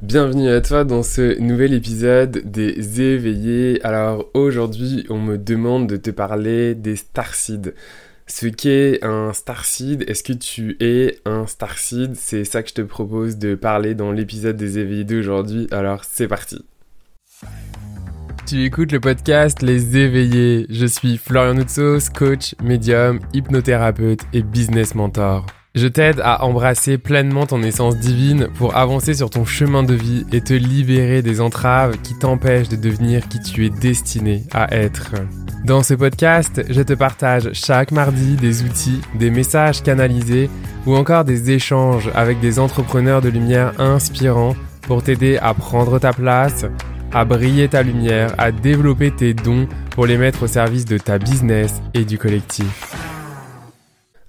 Bienvenue 0.00 0.48
à 0.48 0.60
toi 0.60 0.84
dans 0.84 1.02
ce 1.02 1.40
nouvel 1.40 1.74
épisode 1.74 2.42
des 2.44 3.00
éveillés. 3.00 3.84
Alors 3.84 4.30
aujourd'hui 4.32 5.04
on 5.10 5.18
me 5.18 5.36
demande 5.36 5.88
de 5.88 5.96
te 5.96 6.10
parler 6.10 6.76
des 6.76 6.94
starseeds. 6.94 7.74
Ce 8.28 8.46
qu'est 8.46 9.04
un 9.04 9.32
starseed, 9.32 10.08
est-ce 10.08 10.22
que 10.22 10.32
tu 10.32 10.76
es 10.78 11.18
un 11.24 11.48
starseed? 11.48 12.14
C'est 12.14 12.44
ça 12.44 12.62
que 12.62 12.68
je 12.68 12.74
te 12.74 12.82
propose 12.82 13.38
de 13.38 13.56
parler 13.56 13.96
dans 13.96 14.12
l'épisode 14.12 14.56
des 14.56 14.78
éveillés 14.78 15.02
d'aujourd'hui. 15.02 15.66
Alors 15.72 16.04
c'est 16.04 16.28
parti. 16.28 16.64
Tu 18.46 18.62
écoutes 18.62 18.92
le 18.92 19.00
podcast 19.00 19.62
Les 19.62 19.96
éveillés. 19.96 20.66
Je 20.70 20.86
suis 20.86 21.18
Florian 21.18 21.54
Noutsos, 21.54 22.08
coach, 22.16 22.54
médium, 22.62 23.18
hypnothérapeute 23.32 24.20
et 24.32 24.42
business 24.42 24.94
mentor. 24.94 25.44
Je 25.74 25.86
t'aide 25.86 26.20
à 26.24 26.44
embrasser 26.44 26.96
pleinement 26.96 27.46
ton 27.46 27.62
essence 27.62 27.98
divine 27.98 28.48
pour 28.54 28.76
avancer 28.76 29.12
sur 29.12 29.28
ton 29.28 29.44
chemin 29.44 29.82
de 29.82 29.92
vie 29.92 30.24
et 30.32 30.40
te 30.40 30.54
libérer 30.54 31.20
des 31.20 31.40
entraves 31.40 31.98
qui 31.98 32.18
t'empêchent 32.18 32.70
de 32.70 32.76
devenir 32.76 33.28
qui 33.28 33.38
tu 33.40 33.66
es 33.66 33.70
destiné 33.70 34.44
à 34.52 34.74
être. 34.74 35.12
Dans 35.64 35.82
ce 35.82 35.92
podcast, 35.92 36.64
je 36.70 36.80
te 36.80 36.94
partage 36.94 37.50
chaque 37.52 37.92
mardi 37.92 38.36
des 38.36 38.62
outils, 38.62 39.02
des 39.14 39.30
messages 39.30 39.82
canalisés 39.82 40.48
ou 40.86 40.96
encore 40.96 41.24
des 41.24 41.50
échanges 41.50 42.10
avec 42.14 42.40
des 42.40 42.58
entrepreneurs 42.58 43.20
de 43.20 43.28
lumière 43.28 43.78
inspirants 43.78 44.56
pour 44.82 45.02
t'aider 45.02 45.36
à 45.36 45.52
prendre 45.52 45.98
ta 45.98 46.14
place, 46.14 46.64
à 47.12 47.26
briller 47.26 47.68
ta 47.68 47.82
lumière, 47.82 48.34
à 48.38 48.52
développer 48.52 49.10
tes 49.10 49.34
dons 49.34 49.68
pour 49.90 50.06
les 50.06 50.16
mettre 50.16 50.44
au 50.44 50.46
service 50.46 50.86
de 50.86 50.96
ta 50.96 51.18
business 51.18 51.82
et 51.92 52.06
du 52.06 52.16
collectif. 52.16 53.07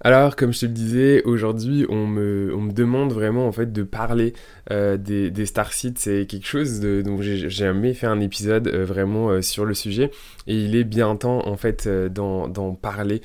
Alors, 0.01 0.37
comme 0.37 0.53
je 0.53 0.61
te 0.61 0.65
le 0.65 0.71
disais, 0.71 1.23
aujourd'hui, 1.23 1.85
on 1.89 2.07
me, 2.07 2.71
demande 2.71 3.11
vraiment 3.11 3.47
en 3.47 3.51
fait 3.51 3.73
de 3.73 3.83
parler 3.83 4.33
euh, 4.71 4.95
des, 4.97 5.29
des. 5.29 5.45
C'est 5.45 6.25
quelque 6.25 6.45
chose 6.47 6.79
de, 6.79 7.01
dont 7.01 7.21
j'ai 7.21 7.49
jamais 7.49 7.93
fait 7.93 8.07
un 8.07 8.21
épisode 8.21 8.67
euh, 8.69 8.85
vraiment 8.85 9.29
euh, 9.29 9.41
sur 9.41 9.65
le 9.65 9.73
sujet, 9.73 10.11
et 10.47 10.55
il 10.55 10.75
est 10.75 10.85
bien 10.85 11.15
temps 11.17 11.45
en 11.45 11.57
fait 11.57 11.87
d'en 11.87 12.77
parler. 12.81 13.21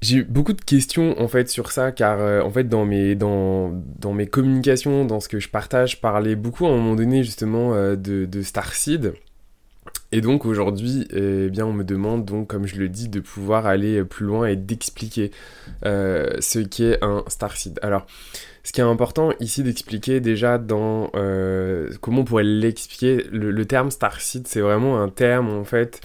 J'ai 0.00 0.18
eu 0.18 0.24
beaucoup 0.24 0.52
de 0.52 0.60
questions 0.60 1.20
en 1.20 1.26
fait 1.26 1.48
sur 1.48 1.72
ça 1.72 1.90
car 1.90 2.44
en 2.44 2.50
fait 2.50 2.64
dans 2.64 2.84
mes, 2.84 3.16
dans, 3.16 3.72
dans 3.98 4.12
mes 4.12 4.28
communications, 4.28 5.04
dans 5.04 5.18
ce 5.18 5.28
que 5.28 5.40
je 5.40 5.48
partage, 5.48 5.92
je 5.92 5.96
parlais 5.96 6.36
beaucoup 6.36 6.66
à 6.66 6.70
un 6.70 6.76
moment 6.76 6.94
donné 6.94 7.24
justement 7.24 7.72
de, 7.74 7.96
de 8.24 8.42
Starseed 8.42 9.14
et 10.10 10.20
donc 10.22 10.46
aujourd'hui, 10.46 11.06
eh 11.12 11.50
bien, 11.50 11.66
on 11.66 11.72
me 11.72 11.84
demande 11.84 12.24
donc, 12.24 12.48
comme 12.48 12.66
je 12.66 12.76
le 12.76 12.88
dis, 12.88 13.08
de 13.08 13.20
pouvoir 13.20 13.66
aller 13.66 14.02
plus 14.04 14.24
loin 14.24 14.46
et 14.46 14.56
d'expliquer 14.56 15.30
euh, 15.84 16.30
ce 16.40 16.60
qu'est 16.60 17.02
un 17.04 17.24
starseed. 17.26 17.78
Alors, 17.82 18.06
ce 18.64 18.72
qui 18.72 18.80
est 18.80 18.84
important 18.84 19.32
ici 19.40 19.62
d'expliquer 19.62 20.20
déjà 20.20 20.56
dans 20.58 21.10
euh, 21.14 21.90
comment 22.00 22.22
on 22.22 22.24
pourrait 22.24 22.44
l'expliquer, 22.44 23.24
le, 23.30 23.50
le, 23.50 23.64
terme 23.66 23.90
starseed, 23.90 24.46
c'est 24.46 24.60
vraiment 24.60 25.00
un 25.00 25.08
terme 25.08 25.50
en 25.50 25.64
fait 25.64 26.00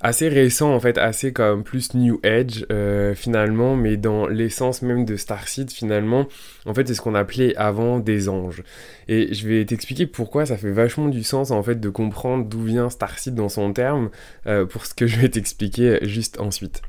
assez 0.00 0.28
récent 0.28 0.74
en 0.74 0.80
fait, 0.80 0.98
assez 0.98 1.32
comme 1.32 1.64
plus 1.64 1.94
New 1.94 2.20
Age 2.24 2.66
euh, 2.70 3.14
finalement, 3.14 3.76
mais 3.76 3.96
dans 3.96 4.26
l'essence 4.26 4.82
même 4.82 5.04
de 5.04 5.16
Starseed 5.16 5.70
finalement, 5.70 6.26
en 6.66 6.74
fait 6.74 6.86
c'est 6.88 6.94
ce 6.94 7.00
qu'on 7.00 7.14
appelait 7.14 7.54
avant 7.56 7.98
des 7.98 8.28
anges. 8.28 8.62
Et 9.08 9.34
je 9.34 9.48
vais 9.48 9.64
t'expliquer 9.64 10.06
pourquoi 10.06 10.46
ça 10.46 10.56
fait 10.56 10.72
vachement 10.72 11.08
du 11.08 11.22
sens 11.22 11.50
en 11.50 11.62
fait 11.62 11.80
de 11.80 11.88
comprendre 11.88 12.46
d'où 12.46 12.62
vient 12.62 12.90
Starseed 12.90 13.34
dans 13.34 13.48
son 13.48 13.72
terme, 13.72 14.10
euh, 14.46 14.66
pour 14.66 14.86
ce 14.86 14.94
que 14.94 15.06
je 15.06 15.18
vais 15.18 15.28
t'expliquer 15.28 15.98
juste 16.02 16.40
ensuite. 16.40 16.82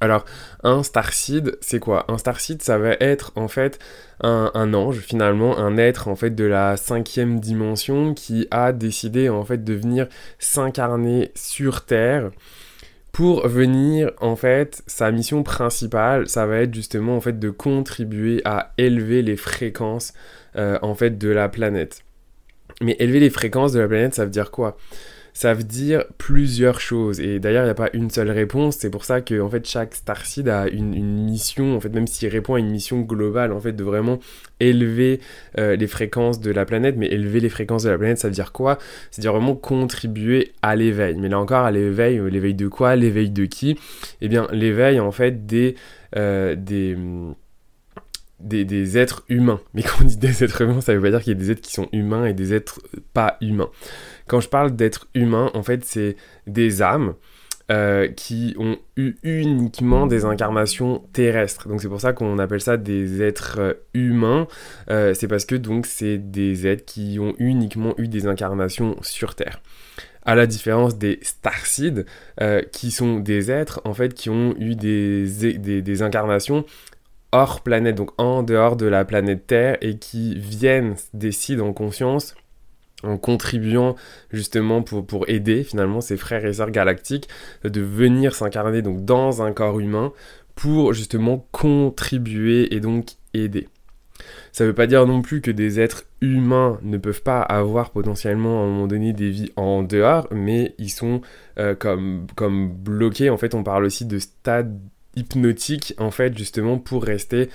Alors, 0.00 0.24
un 0.62 0.82
starseed, 0.82 1.58
c'est 1.60 1.80
quoi? 1.80 2.04
Un 2.08 2.18
starseed, 2.18 2.62
ça 2.62 2.78
va 2.78 2.92
être 3.00 3.32
en 3.34 3.48
fait 3.48 3.78
un, 4.20 4.74
ange, 4.74 4.98
finalement, 4.98 5.58
un 5.58 5.76
être 5.76 6.08
en 6.08 6.14
fait 6.14 6.30
de 6.30 6.44
la 6.44 6.76
cinquième 6.76 7.40
dimension 7.40 8.14
qui 8.14 8.46
a 8.50 8.72
décidé 8.72 9.28
en 9.28 9.44
fait 9.44 9.64
de 9.64 9.74
venir 9.74 10.08
s'incarner 10.38 11.32
sur 11.34 11.84
Terre 11.84 12.30
pour 13.10 13.46
venir 13.46 14.10
en 14.20 14.36
fait 14.36 14.82
sa 14.86 15.10
mission 15.10 15.42
principale 15.42 16.28
ça 16.28 16.46
va 16.46 16.60
être 16.60 16.74
justement 16.74 17.14
en 17.14 17.20
fait 17.20 17.38
de 17.38 17.50
contribuer 17.50 18.40
à 18.46 18.72
élever 18.78 19.20
les 19.20 19.36
fréquences 19.36 20.14
euh, 20.56 20.78
en 20.80 20.94
fait 20.94 21.18
de 21.18 21.28
la 21.28 21.48
planète. 21.48 22.04
Mais 22.80 22.96
élever 22.98 23.20
les 23.20 23.30
fréquences 23.30 23.72
de 23.72 23.80
la 23.80 23.88
planète 23.88 24.14
ça 24.14 24.24
veut 24.24 24.30
dire 24.30 24.50
quoi? 24.50 24.78
Ça 25.34 25.54
veut 25.54 25.64
dire 25.64 26.04
plusieurs 26.18 26.80
choses. 26.80 27.20
Et 27.20 27.38
d'ailleurs, 27.38 27.62
il 27.62 27.66
n'y 27.66 27.70
a 27.70 27.74
pas 27.74 27.90
une 27.94 28.10
seule 28.10 28.30
réponse. 28.30 28.76
C'est 28.76 28.90
pour 28.90 29.04
ça 29.04 29.20
que 29.20 29.40
en 29.40 29.48
fait, 29.48 29.66
chaque 29.66 29.94
starseed 29.94 30.48
a 30.48 30.68
une, 30.68 31.24
mission, 31.24 31.76
en 31.76 31.80
fait, 31.80 31.88
même 31.88 32.06
s'il 32.06 32.28
répond 32.28 32.54
à 32.54 32.58
une 32.58 32.70
mission 32.70 33.00
globale, 33.00 33.52
en 33.52 33.60
fait, 33.60 33.72
de 33.72 33.82
vraiment 33.82 34.18
élever 34.60 35.20
euh, 35.58 35.76
les 35.76 35.86
fréquences 35.86 36.40
de 36.40 36.50
la 36.50 36.64
planète. 36.64 36.96
Mais 36.98 37.06
élever 37.06 37.40
les 37.40 37.48
fréquences 37.48 37.84
de 37.84 37.90
la 37.90 37.98
planète, 37.98 38.18
ça 38.18 38.28
veut 38.28 38.34
dire 38.34 38.52
quoi? 38.52 38.78
C'est-à-dire 39.10 39.32
vraiment 39.32 39.56
contribuer 39.56 40.52
à 40.60 40.76
l'éveil. 40.76 41.16
Mais 41.16 41.28
là 41.28 41.38
encore, 41.38 41.64
à 41.64 41.70
l'éveil, 41.70 42.18
euh, 42.18 42.28
l'éveil 42.28 42.54
de 42.54 42.68
quoi? 42.68 42.94
L'éveil 42.96 43.30
de 43.30 43.46
qui? 43.46 43.78
Eh 44.20 44.28
bien, 44.28 44.46
l'éveil, 44.52 45.00
en 45.00 45.12
fait, 45.12 45.46
des... 45.46 45.76
Euh, 46.14 46.56
des 46.56 46.94
des, 48.42 48.64
des, 48.64 48.98
êtres 48.98 49.24
humains. 49.28 49.60
Mais 49.74 49.82
quand 49.82 50.02
on 50.02 50.04
dit 50.04 50.16
des 50.16 50.44
êtres 50.44 50.60
humains, 50.62 50.80
ça 50.80 50.94
veut 50.94 51.00
pas 51.00 51.10
dire 51.10 51.20
qu'il 51.22 51.32
y 51.32 51.36
a 51.36 51.38
des 51.38 51.50
êtres 51.50 51.62
qui 51.62 51.72
sont 51.72 51.88
humains 51.92 52.26
et 52.26 52.34
des 52.34 52.54
êtres 52.54 52.80
pas 53.12 53.36
humains. 53.40 53.70
Quand 54.26 54.40
je 54.40 54.48
parle 54.48 54.74
d'êtres 54.74 55.08
humains, 55.14 55.50
en 55.54 55.62
fait, 55.62 55.84
c'est 55.84 56.16
des 56.46 56.82
âmes 56.82 57.14
euh, 57.70 58.08
qui 58.08 58.54
ont 58.58 58.76
eu 58.96 59.14
uniquement 59.22 60.06
des 60.06 60.24
incarnations 60.24 61.04
terrestres. 61.12 61.68
Donc 61.68 61.80
c'est 61.80 61.88
pour 61.88 62.00
ça 62.00 62.12
qu'on 62.12 62.38
appelle 62.38 62.60
ça 62.60 62.76
des 62.76 63.22
êtres 63.22 63.60
euh, 63.60 63.74
humains. 63.94 64.48
Euh, 64.90 65.14
c'est 65.14 65.28
parce 65.28 65.44
que 65.44 65.54
donc 65.54 65.86
c'est 65.86 66.18
des 66.18 66.66
êtres 66.66 66.84
qui 66.84 67.18
ont 67.20 67.34
uniquement 67.38 67.94
eu 67.98 68.08
des 68.08 68.26
incarnations 68.26 68.96
sur 69.00 69.36
Terre. 69.36 69.62
À 70.24 70.34
la 70.34 70.46
différence 70.46 70.98
des 70.98 71.18
starseeds, 71.22 72.04
qui 72.72 72.90
sont 72.90 73.18
des 73.20 73.50
êtres 73.50 73.80
en 73.84 73.94
fait 73.94 74.12
qui 74.12 74.28
ont 74.28 74.54
eu 74.58 74.76
des, 74.76 75.26
des, 75.58 75.82
des 75.82 76.02
incarnations 76.02 76.64
hors 77.32 77.62
planète, 77.62 77.96
donc 77.96 78.10
en 78.18 78.42
dehors 78.42 78.76
de 78.76 78.86
la 78.86 79.04
planète 79.04 79.46
Terre, 79.46 79.78
et 79.80 79.96
qui 79.96 80.34
viennent, 80.38 80.94
décident 81.14 81.66
en 81.66 81.72
conscience 81.72 82.34
en 83.02 83.18
contribuant 83.18 83.96
justement 84.30 84.82
pour, 84.82 85.28
aider 85.28 85.64
finalement 85.64 86.00
ses 86.00 86.16
frères 86.16 86.44
et 86.44 86.52
sœurs 86.52 86.70
galactiques 86.70 87.28
de 87.64 87.80
venir 87.80 88.34
s'incarner 88.34 88.82
donc 88.82 89.04
dans 89.04 89.42
un 89.42 89.52
corps 89.52 89.80
humain 89.80 90.12
pour 90.54 90.92
justement 90.92 91.46
contribuer 91.50 92.74
et 92.74 92.80
donc 92.80 93.12
aider. 93.34 93.68
Ça 94.52 94.64
ne 94.64 94.68
veut 94.68 94.74
pas 94.74 94.86
dire 94.86 95.06
non 95.06 95.22
plus 95.22 95.40
que 95.40 95.50
des 95.50 95.80
êtres 95.80 96.04
humains 96.20 96.78
ne 96.82 96.98
peuvent 96.98 97.22
pas 97.22 97.40
avoir 97.40 97.90
potentiellement 97.90 98.60
à 98.60 98.64
un 98.64 98.68
moment 98.68 98.86
donné 98.86 99.12
des 99.12 99.30
vies 99.30 99.50
en 99.56 99.82
dehors, 99.82 100.28
mais 100.30 100.74
ils 100.78 100.90
sont 100.90 101.22
euh, 101.58 101.74
comme, 101.74 102.26
comme 102.36 102.70
bloqués. 102.70 103.30
En 103.30 103.38
fait, 103.38 103.54
on 103.54 103.64
parle 103.64 103.84
aussi 103.84 104.04
de 104.04 104.18
stade 104.18 104.78
hypnotique, 105.16 105.94
en 105.98 106.10
fait, 106.10 106.36
justement, 106.36 106.78
pour 106.78 107.04
rester 107.04 107.48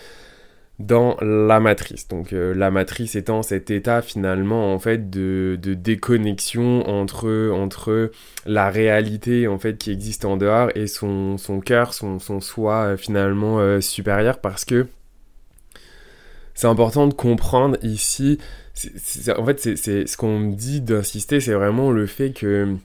dans 0.79 1.18
la 1.22 1.59
matrice. 1.59 2.07
Donc 2.07 2.34
euh, 2.34 2.53
la 2.53 2.69
matrice 2.69 3.16
étant 3.16 3.41
cet 3.41 3.72
état 3.72 4.01
finalement 4.01 4.73
en 4.73 4.79
fait 4.79 5.09
de, 5.09 5.57
de, 5.59 5.73
déconnexion 5.73 6.88
entre, 6.88 7.50
entre 7.51 8.12
la 8.45 8.69
réalité 8.69 9.47
en 9.47 9.57
fait 9.57 9.78
qui 9.78 9.91
existe 9.91 10.23
en 10.23 10.38
dehors 10.38 10.69
et 10.75 10.85
son, 10.85 11.38
son 11.38 11.62
cœur, 11.62 11.94
son, 11.94 12.19
son 12.19 12.41
soi 12.41 12.84
euh, 12.84 12.97
finalement 12.97 13.59
euh, 13.59 13.81
supérieur 13.81 14.39
parce 14.39 14.66
que 14.66 14.88
c'est 16.53 16.68
important 16.68 17.07
de 17.07 17.13
comprendre 17.13 17.78
ici, 17.84 18.39
en 19.38 19.45
fait 19.45 19.59
c'est 19.59 20.07
ce 20.07 20.18
qu'on 20.18 20.39
me 20.39 20.56
dit 20.56 20.81
d'insister, 20.81 21.39
c'est 21.39 21.53
vraiment 21.53 21.91
le 21.91 22.07
fait 22.07 22.31
que 22.31 22.75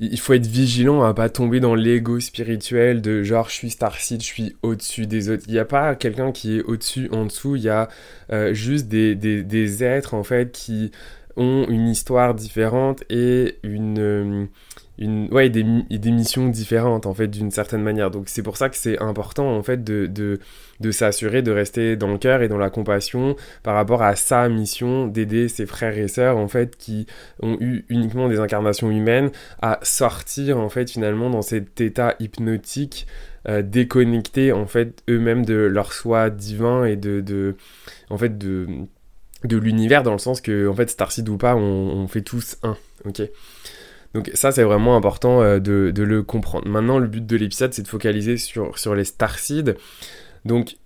il 0.00 0.18
faut 0.18 0.32
être 0.32 0.46
vigilant 0.46 1.02
à 1.02 1.14
pas 1.14 1.28
tomber 1.28 1.60
dans 1.60 1.74
l'ego 1.74 2.18
spirituel 2.18 3.00
de 3.00 3.22
genre 3.22 3.48
je 3.48 3.54
suis 3.54 3.70
Starseed, 3.70 4.20
je 4.20 4.26
suis 4.26 4.56
au-dessus 4.62 5.06
des 5.06 5.30
autres. 5.30 5.44
Il 5.46 5.52
n'y 5.52 5.58
a 5.58 5.64
pas 5.64 5.94
quelqu'un 5.94 6.32
qui 6.32 6.58
est 6.58 6.62
au-dessus, 6.62 7.08
en 7.12 7.26
dessous, 7.26 7.56
il 7.56 7.62
y 7.62 7.68
a 7.68 7.88
euh, 8.32 8.52
juste 8.54 8.88
des, 8.88 9.84
êtres 9.84 10.14
en 10.14 10.24
fait 10.24 10.52
qui 10.52 10.90
ont 11.36 11.66
une 11.68 11.88
histoire 11.88 12.34
différente 12.34 13.04
et 13.08 13.58
une, 13.62 13.98
euh, 13.98 14.46
une 14.98 15.28
ouais, 15.32 15.50
des, 15.50 15.64
des 15.64 16.10
missions 16.10 16.48
différentes 16.48 17.06
en 17.06 17.14
fait 17.14 17.26
d'une 17.28 17.50
certaine 17.50 17.82
manière. 17.82 18.10
Donc 18.10 18.28
c'est 18.28 18.42
pour 18.42 18.56
ça 18.56 18.68
que 18.68 18.76
c'est 18.76 18.98
important 19.00 19.56
en 19.56 19.62
fait 19.62 19.82
de, 19.82 20.06
de, 20.06 20.38
de 20.80 20.90
s'assurer 20.90 21.42
de 21.42 21.50
rester 21.50 21.96
dans 21.96 22.12
le 22.12 22.18
cœur 22.18 22.42
et 22.42 22.48
dans 22.48 22.58
la 22.58 22.70
compassion 22.70 23.36
par 23.62 23.74
rapport 23.74 24.02
à 24.02 24.14
sa 24.16 24.48
mission 24.48 25.06
d'aider 25.06 25.48
ses 25.48 25.66
frères 25.66 25.98
et 25.98 26.08
sœurs 26.08 26.36
en 26.36 26.48
fait 26.48 26.76
qui 26.76 27.06
ont 27.42 27.56
eu 27.60 27.84
uniquement 27.88 28.28
des 28.28 28.38
incarnations 28.38 28.90
humaines 28.90 29.30
à 29.60 29.80
sortir 29.82 30.58
en 30.58 30.68
fait 30.68 30.90
finalement 30.90 31.30
dans 31.30 31.42
cet 31.42 31.80
état 31.80 32.14
hypnotique 32.20 33.06
euh, 33.48 33.62
déconnecté 33.62 34.52
en 34.52 34.66
fait 34.66 35.02
eux-mêmes 35.10 35.44
de 35.44 35.54
leur 35.54 35.92
soi 35.92 36.30
divin 36.30 36.84
et 36.84 36.96
de, 36.96 37.20
de 37.20 37.56
en 38.10 38.18
fait 38.18 38.38
de 38.38 38.66
de 39.42 39.58
l'univers 39.58 40.02
dans 40.02 40.12
le 40.12 40.18
sens 40.18 40.40
que 40.40 40.68
en 40.68 40.74
fait 40.74 40.88
Starseed 40.88 41.28
ou 41.28 41.36
pas 41.36 41.54
on, 41.54 41.60
on 41.60 42.06
fait 42.08 42.22
tous 42.22 42.56
un 42.62 42.76
ok? 43.04 43.22
Donc 44.14 44.30
ça 44.34 44.52
c'est 44.52 44.62
vraiment 44.62 44.96
important 44.96 45.42
euh, 45.42 45.58
de, 45.58 45.90
de, 45.94 46.02
le 46.02 46.22
comprendre. 46.22 46.68
Maintenant 46.68 46.98
le 46.98 47.08
but 47.08 47.26
de 47.26 47.36
l'épisode 47.36 47.74
c'est 47.74 47.82
de 47.82 47.88
focaliser 47.88 48.36
sur, 48.36 48.78
sur 48.78 48.94
les 48.94 49.04
starseeds. 49.04 49.74
Donc 50.44 50.76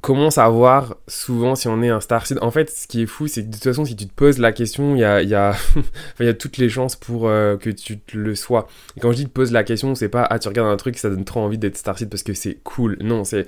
comment 0.00 0.30
savoir 0.30 0.96
souvent 1.08 1.54
si 1.54 1.66
on 1.66 1.82
est 1.82 1.88
un 1.88 2.00
starseed? 2.00 2.38
En 2.42 2.50
fait, 2.50 2.70
ce 2.70 2.86
qui 2.86 3.02
est 3.02 3.06
fou, 3.06 3.26
c'est 3.26 3.42
que 3.42 3.48
de 3.48 3.54
toute 3.54 3.64
façon, 3.64 3.86
si 3.86 3.96
tu 3.96 4.06
te 4.06 4.12
poses 4.12 4.38
la 4.38 4.52
question, 4.52 4.94
il 4.94 4.98
y 4.98 5.04
a, 5.04 5.22
y, 5.22 5.28
y 6.20 6.28
a 6.28 6.34
toutes 6.34 6.58
les 6.58 6.68
chances 6.68 6.94
pour 6.94 7.26
euh, 7.26 7.56
que 7.56 7.70
tu 7.70 7.98
le 8.12 8.34
sois. 8.34 8.68
Quand 9.00 9.12
je 9.12 9.16
dis 9.16 9.24
te 9.24 9.30
pose 9.30 9.50
la 9.50 9.64
question, 9.64 9.94
c'est 9.94 10.10
pas 10.10 10.26
ah 10.28 10.38
tu 10.38 10.48
regardes 10.48 10.68
un 10.68 10.76
truc, 10.76 10.98
ça 10.98 11.08
donne 11.08 11.24
trop 11.24 11.40
envie 11.40 11.58
d'être 11.58 11.78
starseed 11.78 12.10
parce 12.10 12.22
que 12.22 12.34
c'est 12.34 12.58
cool. 12.64 12.98
Non, 13.00 13.24
c'est 13.24 13.46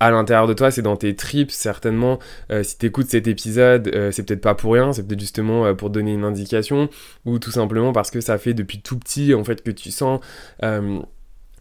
à 0.00 0.10
l'intérieur 0.10 0.46
de 0.46 0.54
toi, 0.54 0.70
c'est 0.70 0.82
dans 0.82 0.96
tes 0.96 1.14
tripes, 1.14 1.50
certainement. 1.50 2.18
Euh, 2.50 2.62
si 2.62 2.78
tu 2.78 2.86
écoutes 2.86 3.08
cet 3.08 3.28
épisode, 3.28 3.88
euh, 3.94 4.10
c'est 4.10 4.24
peut-être 4.24 4.40
pas 4.40 4.54
pour 4.54 4.72
rien, 4.72 4.92
c'est 4.92 5.06
peut-être 5.06 5.20
justement 5.20 5.74
pour 5.74 5.90
donner 5.90 6.14
une 6.14 6.24
indication, 6.24 6.88
ou 7.26 7.38
tout 7.38 7.50
simplement 7.50 7.92
parce 7.92 8.10
que 8.10 8.20
ça 8.20 8.38
fait 8.38 8.54
depuis 8.54 8.80
tout 8.80 8.98
petit, 8.98 9.34
en 9.34 9.44
fait, 9.44 9.62
que 9.62 9.70
tu 9.70 9.90
sens 9.90 10.20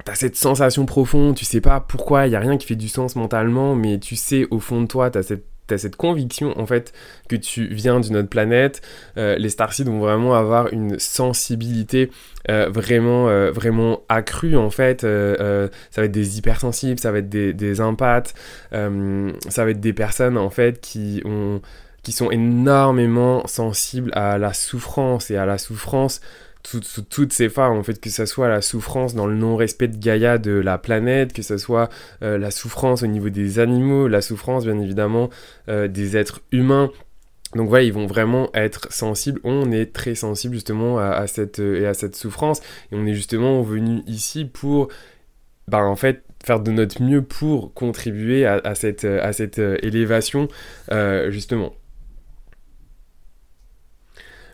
T'as 0.05 0.15
cette 0.15 0.37
sensation 0.37 0.85
profonde, 0.85 1.35
tu 1.35 1.43
sais 1.43 1.59
pas 1.59 1.81
pourquoi, 1.81 2.27
y 2.27 2.35
a 2.35 2.39
rien 2.39 2.57
qui 2.57 2.65
fait 2.65 2.77
du 2.77 2.87
sens 2.87 3.17
mentalement, 3.17 3.75
mais 3.75 3.99
tu 3.99 4.15
sais 4.15 4.47
au 4.49 4.59
fond 4.59 4.81
de 4.81 4.87
toi, 4.87 5.09
t'as 5.11 5.23
cette 5.23 5.45
cette 5.77 5.95
conviction 5.95 6.57
en 6.59 6.65
fait 6.65 6.93
que 7.27 7.35
tu 7.35 7.67
viens 7.67 7.99
d'une 7.99 8.17
autre 8.17 8.29
planète. 8.29 8.81
Euh, 9.17 9.35
les 9.37 9.49
starseeds 9.49 9.85
vont 9.85 9.99
vraiment 9.99 10.35
avoir 10.35 10.71
une 10.73 10.99
sensibilité 10.99 12.11
euh, 12.49 12.69
vraiment 12.69 13.29
euh, 13.29 13.51
vraiment 13.51 14.03
accrue 14.09 14.57
en 14.57 14.69
fait. 14.69 15.01
ça 15.01 16.01
va 16.01 16.05
être 16.05 16.11
des 16.11 16.37
hypersensibles, 16.37 16.99
ça 16.99 17.11
va 17.11 17.19
être 17.19 17.29
des, 17.29 17.53
des 17.53 17.81
empathes, 17.81 18.33
ça 18.71 19.65
va 19.65 19.71
être 19.71 19.79
des 19.79 19.93
personnes 19.93 20.37
en 20.37 20.49
fait 20.49 20.81
qui 20.81 21.21
ont 21.25 21.61
qui 22.01 22.13
sont 22.13 22.31
énormément 22.31 23.45
sensibles 23.45 24.11
à 24.13 24.37
la 24.37 24.53
souffrance 24.53 25.31
et 25.31 25.37
à 25.37 25.45
la 25.45 25.57
souffrance 25.57 26.21
sous, 26.69 27.01
toutes 27.01 27.33
ces 27.33 27.49
formes, 27.49 27.77
en 27.77 27.83
fait, 27.83 27.99
que 27.99 28.09
ce 28.09 28.25
soit 28.25 28.47
la 28.47 28.61
souffrance 28.61 29.15
dans 29.15 29.25
le 29.25 29.35
non-respect 29.35 29.87
de 29.87 29.97
Gaïa 29.97 30.37
de 30.37 30.51
la 30.51 30.77
planète, 30.77 31.33
que 31.33 31.41
ce 31.41 31.57
soit 31.57 31.89
euh, 32.21 32.37
la 32.37 32.51
souffrance 32.51 33.01
au 33.01 33.07
niveau 33.07 33.29
des 33.29 33.59
animaux, 33.59 34.07
la 34.07 34.21
souffrance 34.21 34.65
bien 34.65 34.79
évidemment 34.79 35.29
euh, 35.67 35.87
des 35.87 36.17
êtres 36.17 36.41
humains. 36.51 36.91
Donc 37.55 37.69
voilà, 37.69 37.83
ils 37.83 37.93
vont 37.93 38.05
vraiment 38.05 38.51
être 38.53 38.91
sensibles. 38.93 39.41
On 39.43 39.71
est 39.71 39.91
très 39.93 40.13
sensible 40.13 40.53
justement 40.53 40.99
à, 40.99 41.25
cette, 41.25 41.57
et 41.57 41.87
à 41.87 41.95
cette 41.95 42.15
souffrance. 42.15 42.61
Et 42.91 42.95
on 42.95 43.07
est 43.07 43.15
justement 43.15 43.63
venu 43.63 44.03
ici 44.05 44.45
pour, 44.45 44.89
bah, 45.67 45.83
en 45.83 45.95
fait, 45.95 46.23
faire 46.45 46.59
de 46.59 46.71
notre 46.71 47.01
mieux 47.01 47.23
pour 47.23 47.73
contribuer 47.73 48.45
à, 48.45 48.75
cette, 48.75 49.03
à 49.03 49.33
cette 49.33 49.57
euh, 49.57 49.77
élévation, 49.81 50.47
justement. 51.29 51.73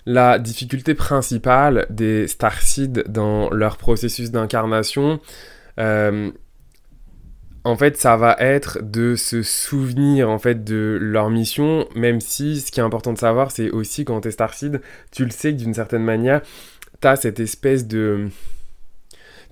La 0.06 0.38
difficulté 0.38 0.94
principale 0.94 1.88
des 1.90 2.28
Starseeds 2.28 3.04
dans 3.08 3.50
leur 3.50 3.78
processus 3.78 4.30
d'incarnation, 4.30 5.20
euh, 5.80 6.32
en 7.64 7.76
fait, 7.76 7.98
ça 7.98 8.16
va 8.16 8.36
être 8.38 8.84
de 8.84 9.16
se 9.16 9.42
souvenir 9.42 10.30
en 10.30 10.38
fait 10.38 10.64
de 10.64 11.00
leur 11.02 11.32
mission, 11.32 11.88
même 11.96 12.22
si 12.22 12.62
ce 12.62 12.72
qui 12.72 12.80
est 12.80 12.84
important 12.84 13.14
de 13.14 13.18
savoir, 13.18 13.50
c'est 13.50 13.72
aussi 13.72 14.06
quand 14.06 14.22
t'es 14.22 14.30
Starseed, 14.30 14.82
tu 15.12 15.26
le 15.26 15.32
sais 15.32 15.54
que 15.54 15.58
d'une 15.58 15.74
certaine 15.74 16.04
manière, 16.04 16.42
t'as 17.00 17.16
cette 17.16 17.40
espèce 17.40 17.88
de 17.88 18.30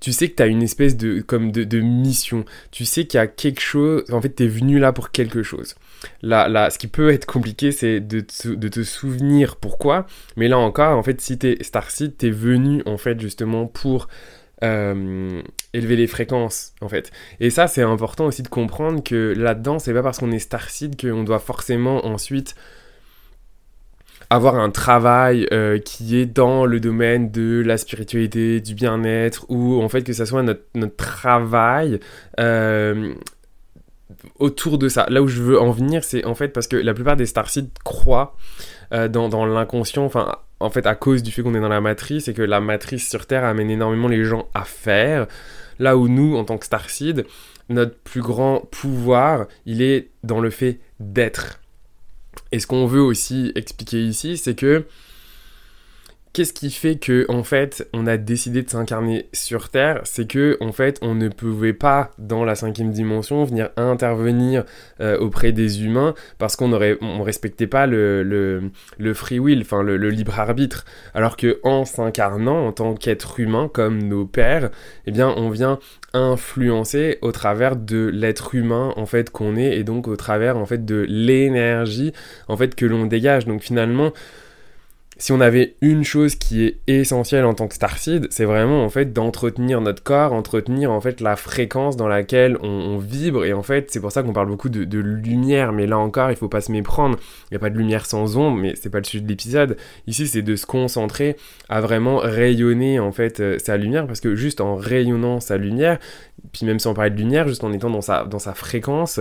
tu 0.00 0.12
sais 0.12 0.28
que 0.28 0.36
tu 0.36 0.42
as 0.42 0.46
une 0.46 0.62
espèce 0.62 0.96
de, 0.96 1.20
comme 1.20 1.50
de, 1.52 1.80
mission. 1.80 2.44
Tu 2.70 2.84
sais 2.84 3.04
qu'il 3.06 3.18
y 3.18 3.20
a 3.20 3.26
quelque 3.26 3.60
chose. 3.60 4.04
En 4.10 4.20
fait, 4.20 4.34
tu 4.34 4.44
es 4.44 4.48
venu 4.48 4.78
là 4.78 4.92
pour 4.92 5.10
quelque 5.10 5.42
chose. 5.42 5.74
Là, 6.22 6.48
là, 6.48 6.70
ce 6.70 6.78
qui 6.78 6.86
peut 6.86 7.10
être 7.10 7.26
compliqué, 7.26 7.72
c'est 7.72 8.00
de, 8.00 8.20
te 8.20 8.82
souvenir 8.82 9.56
pourquoi. 9.56 10.06
Mais 10.36 10.48
là 10.48 10.58
encore, 10.58 10.96
en 10.96 11.02
fait, 11.02 11.20
si 11.20 11.38
tu 11.38 11.48
es 11.48 11.62
Starseed, 11.62 12.16
tu 12.18 12.28
es 12.28 12.30
venu, 12.30 12.82
en 12.86 12.98
fait, 12.98 13.20
justement 13.20 13.66
pour 13.66 14.08
euh, 14.62 15.42
élever 15.72 15.96
les 15.96 16.06
fréquences, 16.06 16.72
en 16.80 16.88
fait. 16.88 17.10
Et 17.40 17.50
ça, 17.50 17.66
c'est 17.66 17.82
important 17.82 18.26
aussi 18.26 18.42
de 18.42 18.48
comprendre 18.48 19.02
que 19.02 19.34
là-dedans, 19.36 19.78
c'est 19.78 19.92
pas 19.92 20.02
parce 20.02 20.18
qu'on 20.18 20.32
est 20.32 20.38
Starseed 20.38 21.00
qu'on 21.00 21.24
doit 21.24 21.38
forcément 21.38 22.06
ensuite 22.06 22.54
avoir 24.34 24.56
un 24.56 24.70
travail 24.70 25.46
euh, 25.52 25.78
qui 25.78 26.18
est 26.18 26.26
dans 26.26 26.66
le 26.66 26.80
domaine 26.80 27.30
de 27.30 27.62
la 27.64 27.78
spiritualité, 27.78 28.60
du 28.60 28.74
bien-être, 28.74 29.46
ou 29.48 29.80
en 29.80 29.88
fait 29.88 30.02
que 30.02 30.12
ça 30.12 30.26
soit 30.26 30.42
notre, 30.42 30.96
travail 30.96 32.00
euh, 32.40 33.14
autour 34.38 34.78
de 34.78 34.88
ça. 34.88 35.06
Là 35.08 35.22
où 35.22 35.28
je 35.28 35.40
veux 35.40 35.60
en 35.60 35.70
venir, 35.70 36.04
c'est 36.04 36.24
en 36.24 36.34
fait 36.34 36.48
parce 36.48 36.66
que 36.66 36.76
la 36.76 36.94
plupart 36.94 37.16
des 37.16 37.26
starseeds 37.26 37.70
croient 37.84 38.36
euh, 38.92 39.08
dans, 39.08 39.28
dans 39.28 39.46
l'inconscient, 39.46 40.04
enfin 40.04 40.36
en 40.60 40.70
fait 40.70 40.86
à 40.86 40.94
cause 40.94 41.22
du 41.22 41.30
fait 41.30 41.42
qu'on 41.42 41.54
est 41.54 41.60
dans 41.60 41.68
la 41.68 41.80
matrice 41.80 42.28
et 42.28 42.34
que 42.34 42.42
la 42.42 42.60
matrice 42.60 43.08
sur 43.08 43.26
Terre 43.26 43.44
amène 43.44 43.70
énormément 43.70 44.08
les 44.08 44.24
gens 44.24 44.48
à 44.54 44.64
faire. 44.64 45.26
Là 45.78 45.96
où 45.96 46.08
nous, 46.08 46.36
en 46.36 46.44
tant 46.44 46.58
que 46.58 46.66
starseed, 46.66 47.26
notre 47.68 47.96
plus 47.96 48.20
grand 48.20 48.60
pouvoir, 48.70 49.46
il 49.66 49.82
est 49.82 50.10
dans 50.22 50.40
le 50.40 50.50
fait 50.50 50.78
d'être 51.00 51.60
et 52.52 52.60
ce 52.60 52.66
qu'on 52.66 52.86
veut 52.86 53.02
aussi 53.02 53.52
expliquer 53.54 54.02
ici, 54.04 54.36
c'est 54.36 54.54
que 54.54 54.86
qu'est-ce 56.34 56.52
qui 56.52 56.70
fait 56.70 56.96
que 56.96 57.24
en 57.28 57.44
fait 57.44 57.88
on 57.94 58.06
a 58.08 58.16
décidé 58.16 58.62
de 58.62 58.68
s'incarner 58.68 59.28
sur 59.32 59.70
Terre? 59.70 60.00
C'est 60.02 60.28
que 60.28 60.58
en 60.60 60.72
fait 60.72 60.98
on 61.00 61.14
ne 61.14 61.28
pouvait 61.28 61.72
pas 61.72 62.10
dans 62.18 62.44
la 62.44 62.56
cinquième 62.56 62.90
dimension 62.90 63.44
venir 63.44 63.70
intervenir 63.76 64.64
euh, 65.00 65.16
auprès 65.18 65.52
des 65.52 65.84
humains 65.84 66.12
parce 66.38 66.56
qu'on 66.56 66.72
aurait 66.72 66.98
respectait 67.22 67.68
pas 67.68 67.86
le, 67.86 68.22
le, 68.98 69.14
free 69.14 69.38
will, 69.38 69.60
enfin 69.62 69.82
le, 69.82 69.96
libre 70.10 70.38
arbitre. 70.38 70.84
Alors 71.14 71.36
que 71.36 71.60
en 71.62 71.84
s'incarnant 71.84 72.66
en 72.66 72.72
tant 72.72 72.94
qu'être 72.94 73.38
humain 73.38 73.70
comme 73.72 74.02
nos 74.02 74.26
pères, 74.26 74.70
eh 75.06 75.12
bien 75.12 75.32
on 75.36 75.50
vient 75.50 75.78
influencer 76.14 77.18
au 77.22 77.30
travers 77.30 77.76
de 77.76 78.10
l'être 78.12 78.56
humain 78.56 78.92
en 78.96 79.06
fait 79.06 79.30
qu'on 79.30 79.56
est 79.56 79.78
et 79.78 79.84
donc 79.84 80.08
au 80.08 80.16
travers 80.16 80.56
en 80.56 80.66
fait 80.66 80.84
de 80.84 81.06
l'énergie 81.08 82.12
en 82.48 82.56
fait 82.56 82.74
que 82.74 82.86
l'on 82.86 83.06
dégage. 83.06 83.46
Donc 83.46 83.62
finalement 83.62 84.12
si 85.16 85.32
on 85.32 85.40
avait 85.40 85.76
une 85.80 86.04
chose 86.04 86.34
qui 86.34 86.64
est 86.64 86.78
essentielle 86.86 87.44
en 87.44 87.54
tant 87.54 87.68
que 87.68 87.74
starseed, 87.74 88.26
c'est 88.30 88.44
vraiment 88.44 88.84
en 88.84 88.88
fait 88.88 89.12
d'entretenir 89.12 89.80
notre 89.80 90.02
corps, 90.02 90.32
entretenir 90.32 90.90
en 90.90 91.00
fait 91.00 91.20
la 91.20 91.36
fréquence 91.36 91.96
dans 91.96 92.08
laquelle 92.08 92.56
on, 92.62 92.98
vibre. 92.98 93.44
Et 93.44 93.52
en 93.52 93.62
fait 93.62 93.90
c'est 93.90 94.00
pour 94.00 94.12
ça 94.12 94.22
qu'on 94.22 94.32
parle 94.32 94.48
beaucoup 94.48 94.68
de, 94.68 94.98
lumière, 94.98 95.72
mais 95.72 95.86
là 95.86 95.98
encore 95.98 96.30
il 96.30 96.36
faut 96.36 96.48
pas 96.48 96.60
se 96.60 96.72
méprendre, 96.72 97.18
il 97.50 97.54
n'y 97.54 97.56
a 97.56 97.60
pas 97.60 97.70
de 97.70 97.78
lumière 97.78 98.06
sans 98.06 98.36
ombre, 98.36 98.58
mais 98.58 98.74
c'est 98.76 98.90
pas 98.90 98.98
le 98.98 99.04
sujet 99.04 99.22
de 99.22 99.28
l'épisode. 99.28 99.76
Ici 100.06 100.26
c'est 100.26 100.42
de 100.42 100.56
se 100.56 100.66
concentrer 100.66 101.36
à 101.68 101.80
vraiment 101.80 102.16
rayonner 102.16 102.98
en 102.98 103.12
fait 103.12 103.40
euh, 103.40 103.58
sa 103.58 103.76
lumière. 103.76 104.06
Parce 104.06 104.20
que 104.20 104.34
juste 104.34 104.60
en 104.60 104.76
rayonnant 104.76 105.40
sa 105.40 105.56
lumière, 105.56 105.98
puis 106.52 106.66
même 106.66 106.78
sans 106.78 106.94
parler 106.94 107.10
de 107.10 107.16
lumière, 107.16 107.48
juste 107.48 107.64
en 107.64 107.72
étant 107.72 107.90
dans 107.90 108.00
sa, 108.00 108.24
dans 108.24 108.38
sa 108.38 108.54
fréquence, 108.54 109.20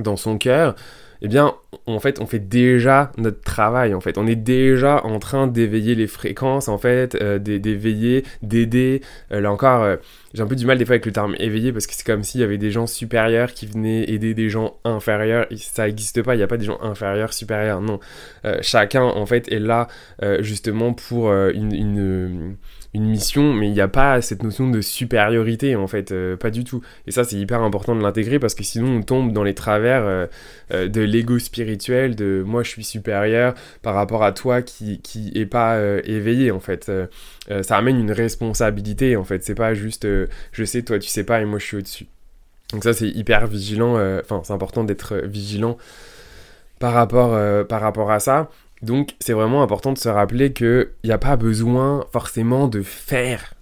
dans 0.00 0.16
son 0.16 0.38
cœur, 0.38 0.74
eh 1.22 1.28
bien, 1.28 1.54
en 1.86 2.00
fait, 2.00 2.20
on 2.20 2.26
fait 2.26 2.38
déjà 2.38 3.12
notre 3.16 3.40
travail, 3.40 3.94
en 3.94 4.00
fait. 4.00 4.18
On 4.18 4.26
est 4.26 4.36
déjà 4.36 5.04
en 5.04 5.18
train 5.18 5.46
d'éveiller 5.46 5.94
les 5.94 6.06
fréquences, 6.06 6.68
en 6.68 6.78
fait, 6.78 7.14
euh, 7.14 7.38
d'éveiller, 7.38 8.24
d'aider. 8.42 9.02
Euh, 9.32 9.40
là 9.40 9.52
encore, 9.52 9.82
euh, 9.82 9.96
j'ai 10.34 10.42
un 10.42 10.46
peu 10.46 10.56
du 10.56 10.66
mal 10.66 10.78
des 10.78 10.84
fois 10.84 10.94
avec 10.94 11.06
le 11.06 11.12
terme 11.12 11.34
éveiller, 11.38 11.72
parce 11.72 11.86
que 11.86 11.94
c'est 11.94 12.04
comme 12.04 12.22
s'il 12.22 12.40
y 12.40 12.44
avait 12.44 12.58
des 12.58 12.70
gens 12.70 12.86
supérieurs 12.86 13.52
qui 13.52 13.66
venaient 13.66 14.04
aider 14.04 14.34
des 14.34 14.50
gens 14.50 14.78
inférieurs. 14.84 15.46
ça 15.56 15.86
n'existe 15.86 16.22
pas, 16.22 16.34
il 16.34 16.38
n'y 16.38 16.44
a 16.44 16.48
pas 16.48 16.58
des 16.58 16.66
gens 16.66 16.80
inférieurs, 16.82 17.32
supérieurs, 17.32 17.80
non. 17.80 18.00
chacun, 18.60 19.02
en 19.02 19.26
fait, 19.26 19.50
est 19.50 19.58
là, 19.58 19.88
justement, 20.40 20.92
pour 20.92 21.32
une 21.32 21.72
une 21.72 22.56
mission, 23.04 23.52
mais 23.52 23.68
il 23.68 23.72
n'y 23.72 23.80
a 23.80 23.88
pas 23.88 24.20
cette 24.22 24.42
notion 24.42 24.70
de 24.70 24.80
supériorité 24.80 25.76
en 25.76 25.86
fait, 25.86 26.12
euh, 26.12 26.36
pas 26.36 26.50
du 26.50 26.64
tout. 26.64 26.82
Et 27.06 27.10
ça 27.10 27.24
c'est 27.24 27.36
hyper 27.36 27.62
important 27.62 27.94
de 27.94 28.02
l'intégrer 28.02 28.38
parce 28.38 28.54
que 28.54 28.64
sinon 28.64 28.98
on 28.98 29.02
tombe 29.02 29.32
dans 29.32 29.42
les 29.42 29.54
travers 29.54 30.02
euh, 30.04 30.26
euh, 30.72 30.88
de 30.88 31.00
l'ego 31.00 31.38
spirituel, 31.38 32.16
de 32.16 32.42
moi 32.46 32.62
je 32.62 32.70
suis 32.70 32.84
supérieur 32.84 33.54
par 33.82 33.94
rapport 33.94 34.22
à 34.24 34.32
toi 34.32 34.62
qui, 34.62 35.00
qui 35.00 35.32
est 35.34 35.46
pas 35.46 35.78
éveillé 36.04 36.50
en 36.50 36.60
fait. 36.60 36.90
ça 37.62 37.76
amène 37.76 37.98
une 37.98 38.12
responsabilité 38.12 39.16
en 39.16 39.24
fait, 39.24 39.44
c'est 39.44 39.54
pas 39.54 39.74
juste 39.74 40.06
je 40.52 40.64
sais 40.64 40.82
toi 40.82 40.98
tu 40.98 41.08
sais 41.08 41.24
pas 41.24 41.40
et 41.40 41.44
moi 41.44 41.58
je 41.58 41.64
suis 41.64 41.76
au-dessus. 41.76 42.06
Donc 42.72 42.84
ça 42.84 42.92
c'est 42.92 43.08
hyper 43.08 43.46
vigilant, 43.46 43.94
enfin 44.20 44.40
c'est 44.44 44.52
important 44.52 44.84
d'être 44.84 45.16
vigilant 45.24 45.76
par 46.78 46.92
rapport, 46.92 47.38
par 47.66 47.80
rapport 47.80 48.10
à 48.10 48.20
ça. 48.20 48.50
Donc 48.82 49.14
c'est 49.20 49.32
vraiment 49.32 49.62
important 49.62 49.92
de 49.92 49.98
se 49.98 50.08
rappeler 50.08 50.52
qu'il 50.52 50.88
n'y 51.04 51.12
a 51.12 51.18
pas 51.18 51.36
besoin 51.36 52.04
forcément 52.12 52.68
de 52.68 52.82
faire. 52.82 53.54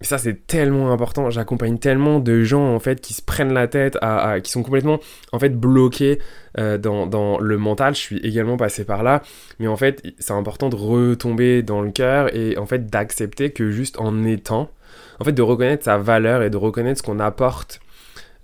Ça 0.00 0.16
c'est 0.16 0.46
tellement 0.46 0.92
important, 0.92 1.28
j'accompagne 1.28 1.78
tellement 1.78 2.20
de 2.20 2.44
gens 2.44 2.72
en 2.72 2.78
fait 2.78 3.00
qui 3.00 3.14
se 3.14 3.22
prennent 3.22 3.52
la 3.52 3.66
tête, 3.66 3.98
qui 4.44 4.50
sont 4.50 4.62
complètement 4.62 5.00
en 5.32 5.40
fait 5.40 5.48
bloqués 5.48 6.20
euh, 6.56 6.78
dans, 6.78 7.40
le 7.40 7.58
mental, 7.58 7.96
je 7.96 8.00
suis 8.00 8.18
également 8.18 8.56
passé 8.56 8.84
par 8.84 9.02
là, 9.02 9.22
mais 9.58 9.66
en 9.66 9.76
fait 9.76 10.00
c'est 10.20 10.32
important 10.32 10.68
de 10.68 10.76
retomber 10.76 11.64
dans 11.64 11.80
le 11.80 11.90
cœur 11.90 12.32
et 12.32 12.56
en 12.58 12.66
fait 12.66 12.86
d'accepter 12.86 13.50
que 13.50 13.72
juste 13.72 13.98
en 13.98 14.24
étant, 14.24 14.70
en 15.18 15.24
fait 15.24 15.32
de 15.32 15.42
reconnaître 15.42 15.84
sa 15.84 15.98
valeur 15.98 16.44
et 16.44 16.50
de 16.50 16.56
reconnaître 16.56 16.98
ce 16.98 17.02
qu'on 17.02 17.18
apporte 17.18 17.80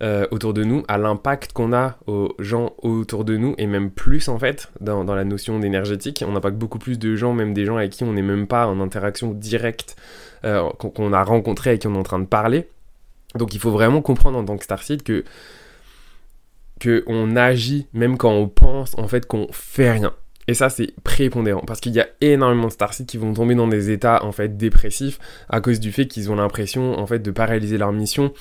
euh, 0.03 0.27
autour 0.31 0.53
de 0.53 0.63
nous, 0.63 0.83
à 0.87 0.97
l'impact 0.97 1.53
qu'on 1.53 1.71
a 1.71 1.97
aux 2.05 2.35
gens 2.39 2.73
autour 2.79 3.23
de 3.23 3.37
nous, 3.37 3.55
et 3.57 3.65
même 3.65 3.91
plus 3.91 4.27
en 4.27 4.37
fait, 4.37 4.69
dans, 4.81 5.03
la 5.03 5.23
notion 5.23 5.59
d'énergétique. 5.59 6.23
On 6.27 6.35
impacte 6.35 6.57
beaucoup 6.57 6.79
plus 6.79 6.99
de 6.99 7.15
gens, 7.15 7.33
même 7.33 7.53
des 7.53 7.65
gens 7.65 7.77
avec 7.77 7.91
qui 7.91 8.03
on 8.03 8.13
n'est 8.13 8.21
même 8.21 8.47
pas 8.47 8.67
en 8.67 8.81
interaction 8.81 9.31
directe, 9.31 9.95
euh, 10.43 10.69
qu'on 10.71 11.13
a 11.13 11.23
rencontré, 11.23 11.71
avec 11.71 11.81
qui 11.81 11.87
on 11.87 11.95
est 11.95 11.99
en 11.99 12.03
train 12.03 12.19
de 12.19 12.25
parler. 12.25 12.67
Donc 13.35 13.53
il 13.53 13.59
faut 13.59 13.71
vraiment 13.71 14.01
comprendre 14.01 14.37
en 14.37 14.45
tant 14.45 14.57
que 14.57 14.63
Starseed 14.63 15.03
que 15.03 15.23
qu'on 16.83 17.35
agit 17.37 17.87
même 17.93 18.17
quand 18.17 18.31
on 18.31 18.49
pense 18.49 18.97
en 18.97 19.07
fait 19.07 19.25
qu'on 19.25 19.47
fait 19.51 19.91
rien. 19.91 20.13
Et 20.47 20.53
ça, 20.53 20.69
c'est 20.69 20.93
prépondérant 21.03 21.63
parce 21.65 21.79
qu'il 21.79 21.93
y 21.93 21.99
a 21.99 22.07
énormément 22.21 22.67
de 22.67 22.71
starseeds 22.71 23.05
qui 23.05 23.17
vont 23.17 23.33
tomber 23.33 23.55
dans 23.55 23.67
des 23.67 23.89
états 23.89 24.23
en 24.23 24.31
fait 24.31 24.57
dépressifs 24.57 25.19
à 25.49 25.61
cause 25.61 25.79
du 25.79 25.91
fait 25.91 26.07
qu'ils 26.07 26.31
ont 26.31 26.35
l'impression 26.35 26.99
en 26.99 27.07
fait 27.07 27.19
de 27.19 27.31
pas 27.31 27.45
réaliser 27.45 27.77
leur 27.77 27.91
mission, 27.91 28.33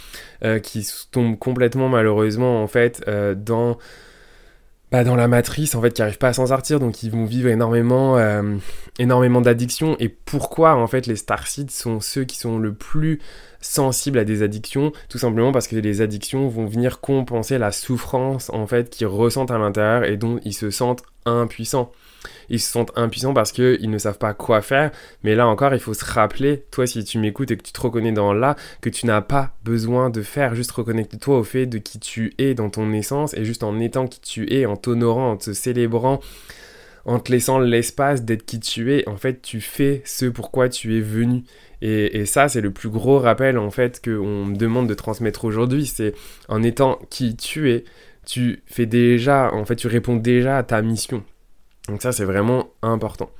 euh, 0.45 0.59
qui 0.59 0.87
tombent 1.11 1.39
complètement 1.39 1.89
malheureusement 1.89 2.63
en 2.63 2.67
fait 2.67 3.03
euh, 3.09 3.35
dans 3.35 3.79
bah, 4.91 5.03
dans 5.03 5.17
la 5.17 5.29
matrice 5.29 5.75
en 5.75 5.83
fait 5.83 5.93
qui 5.93 6.03
n'arrivent 6.03 6.19
pas 6.19 6.29
à 6.29 6.33
s'en 6.33 6.47
sortir. 6.47 6.79
Donc 6.79 7.03
ils 7.03 7.11
vont 7.11 7.25
vivre 7.25 7.49
énormément 7.49 8.17
euh, 8.17 8.57
énormément 8.99 9.41
d'addictions. 9.41 9.97
Et 9.99 10.09
pourquoi 10.09 10.75
en 10.77 10.87
fait 10.87 11.07
les 11.07 11.17
starseeds 11.17 11.71
sont 11.71 12.01
ceux 12.01 12.25
qui 12.25 12.39
sont 12.39 12.59
le 12.59 12.73
plus 12.73 13.21
sensibles 13.61 14.19
à 14.19 14.25
des 14.25 14.43
addictions? 14.43 14.93
Tout 15.09 15.19
simplement 15.19 15.53
parce 15.53 15.67
que 15.67 15.77
les 15.77 16.01
addictions 16.01 16.49
vont 16.49 16.67
venir 16.67 17.01
compenser 17.01 17.59
la 17.59 17.73
souffrance 17.73 18.51
en 18.51 18.67
fait 18.67 18.91
qu'ils 18.91 19.07
ressentent 19.07 19.51
à 19.51 19.59
l'intérieur 19.59 20.05
et 20.05 20.17
dont 20.17 20.39
ils 20.45 20.55
se 20.55 20.71
sentent 20.71 21.03
impuissants 21.27 21.91
ils 22.49 22.61
se 22.61 22.71
sentent 22.71 22.93
impuissants 22.97 23.35
parce 23.35 23.53
qu'ils 23.53 23.91
ne 23.91 23.99
savent 23.99 24.19
pas 24.19 24.35
quoi 24.35 24.63
faire. 24.63 24.91
Mais 25.23 25.35
là 25.35 25.47
encore, 25.47 25.75
il 25.75 25.81
faut 25.81 25.95
se 25.95 26.05
rappeler, 26.05 26.65
toi 26.71 26.87
si 26.87 27.05
tu 27.05 27.19
m'écoutes 27.19 27.51
et 27.51 27.57
que 27.57 27.63
tu 27.63 27.73
te 27.73 27.81
reconnais 27.81 28.13
dans 28.13 28.33
là, 28.33 28.57
que 28.81 28.91
tu 28.91 29.07
n'as 29.07 29.21
pas 29.21 29.55
besoin 29.65 30.11
de 30.11 30.23
faire, 30.23 30.55
juste 30.55 30.73
reconnecte-toi 30.73 31.39
au 31.39 31.45
fait 31.45 31.67
de 31.67 31.79
qui 31.79 31.99
tu 31.99 32.35
es 32.39 32.55
dans 32.55 32.71
ton 32.71 32.93
essence 32.93 33.35
et 33.35 33.45
juste 33.45 33.63
en 33.63 33.79
étant 33.81 34.07
qui 34.07 34.21
tu 34.21 34.53
es, 34.53 34.67
en 34.67 34.77
t'honorant, 34.77 35.33
en 35.33 35.37
te 35.37 35.53
célébrant, 35.53 36.21
en 37.05 37.19
te 37.19 37.31
laissant 37.31 37.59
l'espace 37.59 38.23
d'être 38.23 38.45
qui 38.45 38.61
tu 38.61 38.95
es, 38.95 39.09
en 39.09 39.17
fait, 39.17 39.43
tu 39.43 39.61
fais 39.61 40.03
ce 40.05 40.27
pourquoi 40.27 40.69
tu 40.69 40.97
es 40.97 41.01
venu. 41.01 41.45
Et, 41.83 42.25
ça, 42.25 42.49
c'est 42.49 42.63
le 42.63 42.71
plus 42.71 42.89
gros 42.89 43.19
rappel, 43.19 43.59
en 43.59 43.71
fait, 43.71 44.03
qu'on 44.03 44.47
me 44.47 44.57
demande 44.57 44.89
de 44.89 44.95
transmettre 44.95 45.45
aujourd'hui. 45.45 45.85
C'est 45.85 46.15
en 46.49 46.63
étant 46.63 46.99
qui 47.11 47.37
tu 47.37 47.71
es, 47.71 47.85
tu 48.25 48.63
fais 48.65 48.87
déjà, 48.87 49.53
en 49.53 49.67
fait, 49.67 49.77
tu 49.77 49.87
réponds 49.87 50.17
déjà 50.17 50.57
à 50.57 50.63
ta 50.63 50.81
mission. 50.81 51.23
Donc 51.89 52.03
ça, 52.03 52.13
c'est 52.13 52.25
vraiment 52.25 52.69
important. 52.83 53.31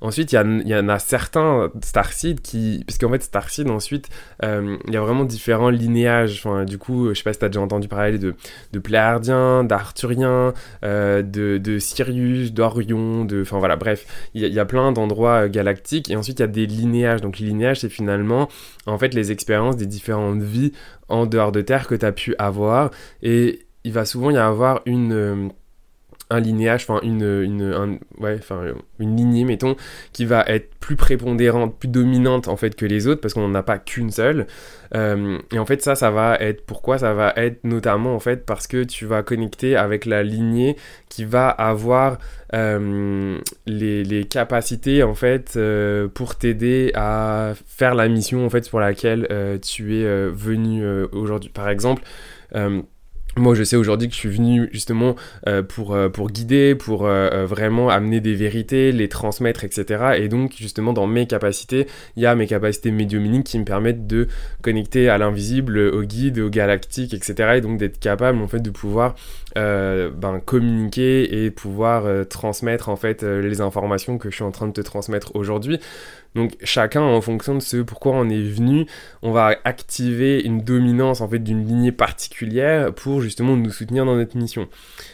Ensuite, 0.00 0.32
il 0.32 0.36
y, 0.66 0.74
en 0.76 0.88
a 0.88 0.98
certains 1.00 1.72
Starseed 1.82 2.40
qui... 2.40 2.84
Parce 2.86 2.98
qu'en 2.98 3.10
fait, 3.10 3.22
Starseed, 3.22 3.68
ensuite, 3.68 4.08
euh, 4.44 4.76
il 4.86 4.94
y 4.94 4.96
a 4.96 5.00
vraiment 5.00 5.24
différents 5.24 5.70
linéages. 5.70 6.46
Du 6.66 6.78
coup, 6.78 7.08
je 7.08 7.14
sais 7.14 7.24
pas 7.24 7.32
si 7.32 7.40
tu 7.40 7.44
as 7.44 7.48
déjà 7.48 7.60
entendu 7.60 7.88
parler 7.88 8.18
de, 8.18 8.36
de 8.72 8.78
Pléardien, 8.78 9.64
d'Arthurien, 9.64 10.54
euh, 10.84 11.22
de, 11.22 11.58
de, 11.58 11.78
Sirius, 11.80 12.52
d'Orion, 12.52 13.24
de... 13.24 13.42
Enfin 13.42 13.58
voilà, 13.58 13.74
bref, 13.74 14.06
il 14.34 14.46
y, 14.46 14.60
a 14.60 14.64
plein 14.64 14.92
d'endroits 14.92 15.46
euh, 15.46 15.48
galactiques. 15.48 16.10
Et 16.10 16.16
ensuite, 16.16 16.38
il 16.38 16.42
y 16.42 16.44
a 16.44 16.48
des 16.48 16.66
linéages. 16.66 17.20
Donc 17.20 17.40
les 17.40 17.46
linéages, 17.46 17.80
c'est 17.80 17.88
finalement, 17.88 18.48
en 18.86 18.98
fait, 18.98 19.14
les 19.14 19.32
expériences 19.32 19.76
des 19.76 19.86
différentes 19.86 20.42
vies 20.42 20.72
en 21.08 21.26
dehors 21.26 21.50
de 21.50 21.60
Terre 21.60 21.88
que 21.88 21.96
tu 21.96 22.06
as 22.06 22.12
pu 22.12 22.36
avoir. 22.38 22.92
Et 23.22 23.66
il 23.82 23.92
va 23.92 24.04
souvent 24.04 24.30
y 24.30 24.36
avoir 24.36 24.82
une 24.86 25.50
un 26.30 26.40
linéage, 26.40 26.84
enfin 26.88 27.00
une, 27.02 27.22
une, 27.22 27.98
ouais, 28.18 28.36
enfin 28.38 28.62
une 28.98 29.16
lignée, 29.16 29.44
mettons, 29.44 29.76
qui 30.12 30.24
va 30.24 30.44
être 30.46 30.74
plus 30.78 30.96
prépondérante, 30.96 31.78
plus 31.78 31.88
dominante 31.88 32.48
en 32.48 32.56
fait 32.56 32.74
que 32.74 32.84
les 32.86 33.06
autres, 33.06 33.20
parce 33.20 33.34
qu'on 33.34 33.48
n'en 33.48 33.54
a 33.54 33.62
pas 33.62 33.78
qu'une 33.78 34.10
seule. 34.10 34.46
Euh, 34.94 35.38
et 35.52 35.58
en 35.58 35.66
fait, 35.66 35.82
ça, 35.82 35.94
ça 35.94 36.10
va 36.10 36.36
être 36.36 36.64
pourquoi 36.64 36.98
Ça 36.98 37.14
va 37.14 37.32
être 37.36 37.64
notamment 37.64 38.14
en 38.14 38.20
fait 38.20 38.44
parce 38.46 38.66
que 38.66 38.84
tu 38.84 39.06
vas 39.06 39.22
connecter 39.22 39.76
avec 39.76 40.06
la 40.06 40.22
lignée 40.22 40.76
qui 41.08 41.24
va 41.24 41.48
avoir 41.48 42.18
euh, 42.54 43.38
les, 43.66 44.04
les, 44.04 44.24
capacités 44.24 45.02
en 45.02 45.14
fait 45.14 45.54
euh, 45.56 46.08
pour 46.08 46.36
t'aider 46.36 46.90
à 46.94 47.52
faire 47.66 47.94
la 47.94 48.08
mission 48.08 48.46
en 48.46 48.50
fait 48.50 48.68
pour 48.70 48.80
laquelle 48.80 49.28
tu 49.62 49.98
es 49.98 50.28
venu 50.28 50.84
aujourd'hui. 51.12 51.50
Par 51.50 51.68
exemple. 51.68 52.02
Moi, 53.38 53.54
je 53.54 53.62
sais 53.62 53.76
aujourd'hui 53.76 54.08
que 54.08 54.14
je 54.14 54.18
suis 54.18 54.28
venu 54.28 54.68
justement 54.72 55.14
euh, 55.46 55.62
pour, 55.62 55.94
euh, 55.94 56.08
pour 56.08 56.28
guider, 56.30 56.74
pour 56.74 57.06
euh, 57.06 57.46
vraiment 57.46 57.88
amener 57.88 58.20
des 58.20 58.34
vérités, 58.34 58.90
les 58.90 59.08
transmettre, 59.08 59.62
etc. 59.62 60.14
Et 60.18 60.28
donc, 60.28 60.54
justement, 60.56 60.92
dans 60.92 61.06
mes 61.06 61.26
capacités, 61.26 61.86
il 62.16 62.22
y 62.24 62.26
a 62.26 62.34
mes 62.34 62.48
capacités 62.48 62.90
médiumniques 62.90 63.46
qui 63.46 63.58
me 63.60 63.64
permettent 63.64 64.08
de 64.08 64.26
connecter 64.60 65.08
à 65.08 65.18
l'invisible, 65.18 65.78
au 65.78 66.02
guide, 66.02 66.40
au 66.40 66.50
galactique, 66.50 67.14
etc. 67.14 67.54
Et 67.56 67.60
donc, 67.60 67.78
d'être 67.78 68.00
capable, 68.00 68.38
en 68.38 68.48
fait, 68.48 68.60
de 68.60 68.70
pouvoir 68.70 69.14
ben, 69.54 70.40
communiquer 70.44 71.44
et 71.44 71.50
pouvoir 71.50 72.04
transmettre, 72.28 72.88
en 72.88 72.96
fait, 72.96 73.24
les 73.24 73.60
informations 73.60 74.16
que 74.16 74.30
je 74.30 74.36
suis 74.36 74.44
en 74.44 74.52
train 74.52 74.68
de 74.68 74.72
te 74.72 74.80
transmettre 74.80 75.34
aujourd'hui. 75.34 75.80
Donc 76.34 76.56
chacun 76.62 77.00
en 77.00 77.20
fonction 77.20 77.54
de 77.54 77.60
ce 77.60 77.78
pourquoi 77.78 78.12
on 78.12 78.28
est 78.28 78.42
venu, 78.42 78.86
on 79.22 79.32
va 79.32 79.56
activer 79.64 80.40
une 80.40 80.60
dominance 80.60 81.20
en 81.20 81.28
fait 81.28 81.38
d'une 81.38 81.66
lignée 81.66 81.92
particulière 81.92 82.92
pour 82.94 83.20
justement 83.28 83.56
nous 83.56 83.70
soutenir 83.70 84.04
dans 84.04 84.16
notre 84.16 84.36
mission. 84.36 84.68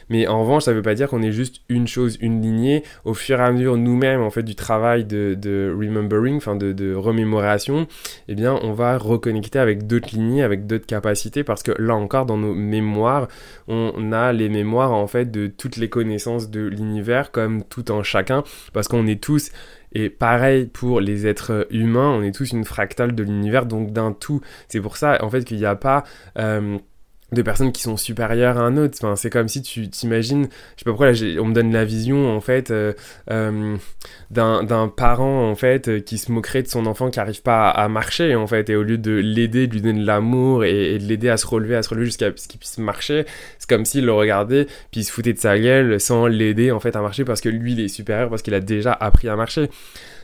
Mais 0.09 0.26
en 0.26 0.40
revanche, 0.40 0.64
ça 0.64 0.71
ne 0.71 0.76
veut 0.76 0.83
pas 0.83 0.94
dire 0.94 1.09
qu'on 1.09 1.23
est 1.23 1.33
juste 1.33 1.62
une 1.68 1.87
chose, 1.87 2.16
une 2.21 2.40
lignée. 2.40 2.83
Au 3.04 3.12
fur 3.14 3.40
et 3.40 3.42
à 3.42 3.52
mesure 3.52 3.76
nous-mêmes 3.76 4.23
en 4.23 4.30
fait 4.30 4.42
du 4.42 4.54
travail 4.54 5.04
de, 5.04 5.75
remembering, 5.76 6.37
enfin 6.37 6.56
de, 6.56 6.94
remémoration, 6.94 7.87
eh 8.28 8.35
bien 8.35 8.59
on 8.62 8.73
va 8.73 8.99
reconnecter 8.99 9.59
avec 9.59 9.87
d'autres 9.87 10.11
lignées, 10.12 10.42
avec 10.42 10.66
d'autres 10.66 10.87
capacités 10.87 11.44
parce 11.44 11.62
que 11.62 11.73
là 11.80 11.94
encore 11.94 12.26
dans 12.26 12.38
nos 12.38 12.54
mémoires, 12.54 13.28
on 13.68 14.12
a 14.12 14.33
les 14.33 14.49
mémoires 14.49 14.92
en 14.92 15.06
fait 15.06 15.30
de 15.30 15.47
toutes 15.47 15.76
les 15.76 15.88
connaissances 15.88 16.50
de 16.50 16.61
l'univers 16.61 17.30
comme 17.30 17.64
tout 17.64 17.90
en 17.90 18.02
chacun 18.02 18.44
parce 18.73 18.88
qu'on 18.88 19.06
est 19.06 19.23
tous 19.23 19.50
et 19.94 20.11
pareil 20.11 20.66
pour 20.66 21.00
les 21.00 21.26
êtres 21.26 21.66
humains, 21.71 22.11
on 22.11 22.23
est 22.23 22.35
tous 22.35 22.52
une 22.52 22.64
fractale 22.64 23.14
de 23.14 23.23
l'univers, 23.23 23.64
donc 23.64 23.92
d'un 23.92 24.12
tout. 24.12 24.40
C'est 24.68 24.80
pour 24.80 24.97
ça, 24.97 25.18
en 25.23 25.30
fait, 25.30 25.44
qu'il 25.44 25.59
n'y 25.59 25.64
a 25.64 25.76
pas... 25.76 26.04
Euh, 26.38 26.78
de 27.35 27.43
personnes 27.43 27.73
qui 27.73 27.83
sont 27.83 27.97
supérieures 27.97 28.59
à 28.59 28.62
un 28.62 28.76
autre. 28.76 28.97
Enfin, 29.00 29.17
c'est 29.17 29.31
comme 29.31 29.49
si 29.49 29.62
tu 29.62 29.88
t'imagines, 29.88 30.45
je 30.45 30.81
sais 30.81 30.85
pas 30.85 30.91
pourquoi, 30.91 31.09
on 31.09 31.47
me 31.47 31.53
donne 31.53 31.73
la 31.73 31.85
vision 31.85 32.35
en 32.35 32.41
fait 32.41 32.71
euh, 32.71 32.93
euh, 33.31 33.76
d'un 34.31 34.88
parent 34.88 35.50
en 35.50 35.55
fait 35.55 36.05
qui 36.05 36.19
se 36.19 36.33
moquerait 36.33 36.62
de 36.62 36.69
son 36.69 36.87
enfant 36.87 37.11
qui 37.11 37.21
arrive 37.21 37.43
pas 37.43 37.71
à, 37.71 37.88
marcher 37.88 38.35
en 38.35 38.47
fait, 38.47 38.71
et 38.71 38.76
au 38.76 38.83
lieu 38.83 38.99
de 38.99 39.12
l'aider, 39.12 39.67
de 39.67 39.73
lui 39.73 39.83
donner 39.83 40.00
de 40.00 40.07
l'amour 40.07 40.64
et, 40.64 40.99
de 40.99 41.05
l'aider 41.05 41.29
à 41.29 41.37
se 41.37 41.47
relever, 41.47 41.76
à 41.76 41.83
se 41.83 41.91
relever 41.91 42.07
jusqu'à 42.07 42.31
ce 42.35 42.49
qu'il 42.49 42.59
puisse 42.59 42.79
marcher, 42.79 43.25
c'est 43.59 43.69
comme 43.69 43.85
s'il 43.85 44.05
le 44.07 44.12
regardait 44.12 44.67
puis 44.91 45.00
il 45.00 45.05
se 45.05 45.12
foutait 45.12 45.33
de 45.33 45.38
sa 45.38 45.59
gueule 45.59 46.00
sans 46.00 46.26
l'aider 46.26 46.71
en 46.71 46.81
fait 46.81 46.97
à 46.97 47.00
marcher 47.00 47.25
parce 47.25 47.41
que 47.41 47.49
lui 47.49 47.73
il 47.73 47.81
est 47.81 47.88
supérieur 47.88 48.31
parce 48.31 48.43
qu'il 48.43 48.55
a 48.55 48.61
déjà 48.61 48.93
appris 48.93 49.29
à 49.29 49.37
marcher. 49.37 49.69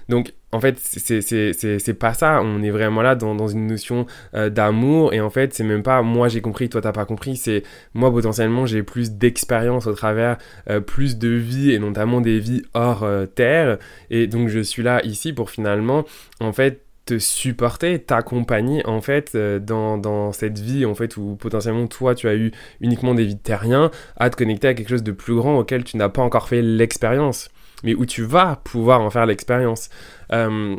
Donc, 0.09 0.33
en 0.53 0.61
fait, 0.61 0.79
c'est 0.79 1.99
pas 1.99 2.15
ça. 2.15 2.41
On 2.43 2.63
est 2.63 2.71
vraiment 2.71 3.03
là 3.03 3.15
dans, 3.15 3.49
une 3.49 3.67
notion 3.67 4.07
euh, 4.35 4.51
d'amour. 4.51 5.13
Et 5.13 5.21
en 5.21 5.31
fait, 5.31 5.55
c'est 5.55 5.65
même 5.65 5.83
pas 5.83 6.03
moi 6.03 6.29
j'ai 6.29 6.41
compris, 6.41 6.69
toi 6.69 6.81
t'as 6.81 6.93
pas 6.93 7.05
compris. 7.05 7.37
C'est 7.37 7.63
moi 7.95 8.11
potentiellement 8.11 8.67
j'ai 8.67 8.83
plus 8.83 9.13
d'expérience 9.13 9.87
au 9.87 9.95
travers 9.95 10.39
euh, 10.69 10.81
plus 10.81 11.19
de 11.19 11.29
vie 11.29 11.71
et 11.73 11.79
notamment 11.79 12.21
des 12.21 12.39
vies 12.41 12.63
hors 12.75 13.05
euh, 13.05 13.27
terre. 13.27 13.79
Et 14.11 14.27
donc, 14.27 14.49
je 14.49 14.61
suis 14.61 14.83
là 14.83 15.05
ici 15.05 15.33
pour 15.33 15.51
finalement, 15.51 16.05
en 16.41 16.53
fait, 16.53 16.83
te 17.07 17.19
supporter, 17.19 17.99
t'accompagner 18.03 18.87
en 18.87 19.01
fait 19.01 19.37
dans, 19.37 19.99
dans, 19.99 20.33
cette 20.33 20.59
vie 20.59 20.85
en 20.85 20.95
fait 20.95 21.17
où 21.17 21.35
potentiellement 21.35 21.87
toi 21.87 22.15
tu 22.15 22.29
as 22.29 22.35
eu 22.35 22.53
uniquement 22.81 23.15
des 23.15 23.25
vies 23.25 23.35
de 23.35 23.41
terriens 23.41 23.91
à 24.17 24.31
te 24.31 24.37
connecter 24.37 24.69
à 24.69 24.75
quelque 24.75 24.91
chose 24.91 25.03
de 25.03 25.11
plus 25.11 25.35
grand 25.35 25.59
auquel 25.59 25.83
tu 25.83 25.97
n'as 25.97 26.11
pas 26.11 26.23
encore 26.23 26.49
fait 26.49 26.63
l'expérience 26.63 27.51
mais 27.85 27.95
où 27.95 28.07
tu 28.07 28.23
vas 28.23 28.61
pouvoir 28.65 29.01
en 29.01 29.11
faire 29.11 29.27
l'expérience. 29.27 29.91
Euh, 30.33 30.77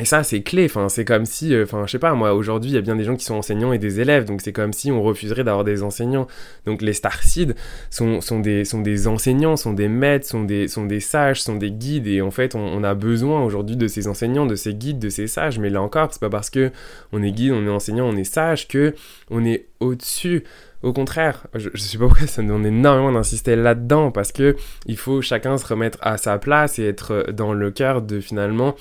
et 0.00 0.04
ça, 0.04 0.24
c'est 0.24 0.42
clé. 0.42 0.64
Enfin, 0.64 0.88
c'est 0.88 1.04
comme 1.04 1.24
si, 1.24 1.54
euh, 1.54 1.62
enfin, 1.62 1.86
je 1.86 1.92
sais 1.92 2.00
pas, 2.00 2.14
moi, 2.14 2.34
aujourd'hui, 2.34 2.72
il 2.72 2.74
y 2.74 2.78
a 2.78 2.80
bien 2.80 2.96
des 2.96 3.04
gens 3.04 3.14
qui 3.14 3.24
sont 3.24 3.36
enseignants 3.36 3.72
et 3.72 3.78
des 3.78 4.00
élèves. 4.00 4.24
Donc, 4.24 4.40
c'est 4.40 4.52
comme 4.52 4.72
si 4.72 4.90
on 4.90 5.00
refuserait 5.00 5.44
d'avoir 5.44 5.62
des 5.62 5.84
enseignants. 5.84 6.26
Donc, 6.66 6.82
les 6.82 6.94
Starseeds 6.94 7.54
sont, 7.90 8.20
sont, 8.20 8.40
des, 8.40 9.06
enseignants, 9.06 9.56
sont 9.56 9.72
des 9.72 9.86
maîtres, 9.86 10.26
sont 10.26 10.42
des, 10.42 10.66
sages, 11.00 11.42
sont 11.42 11.54
des 11.54 11.70
guides. 11.70 12.08
Et 12.08 12.22
en 12.22 12.32
fait, 12.32 12.56
on, 12.56 12.82
a 12.82 12.94
besoin 12.94 13.44
aujourd'hui 13.44 13.76
de 13.76 13.86
ces 13.86 14.08
enseignants, 14.08 14.46
de 14.46 14.56
ces 14.56 14.74
guides, 14.74 14.98
de 14.98 15.10
ces 15.10 15.28
sages. 15.28 15.60
Mais 15.60 15.70
là 15.70 15.80
encore, 15.80 16.08
c'est 16.10 16.20
pas 16.20 16.30
parce 16.30 16.50
que 16.50 16.72
on 17.12 17.22
est 17.22 17.30
guide, 17.30 17.52
on 17.52 17.64
est 17.64 17.70
enseignant, 17.70 18.06
on 18.06 18.16
est 18.16 18.24
sage 18.24 18.66
que 18.66 18.94
on 19.30 19.44
est 19.44 19.68
au-dessus 19.78 20.42
au 20.84 20.92
contraire, 20.92 21.46
je, 21.54 21.70
ne 21.70 21.76
sais 21.76 21.98
pas 21.98 22.06
pourquoi 22.06 22.26
ça 22.26 22.42
nous 22.42 22.48
donne 22.48 22.66
énormément 22.66 23.10
d'insister 23.10 23.56
là-dedans, 23.56 24.10
parce 24.10 24.32
que 24.32 24.54
il 24.86 24.96
faut 24.96 25.22
chacun 25.22 25.56
se 25.58 25.66
remettre 25.66 25.98
à 26.02 26.18
sa 26.18 26.38
place 26.38 26.78
et 26.78 26.86
être 26.86 27.30
dans 27.32 27.52
le 27.52 27.70
cœur 27.70 28.02
de 28.02 28.20
finalement 28.20 28.74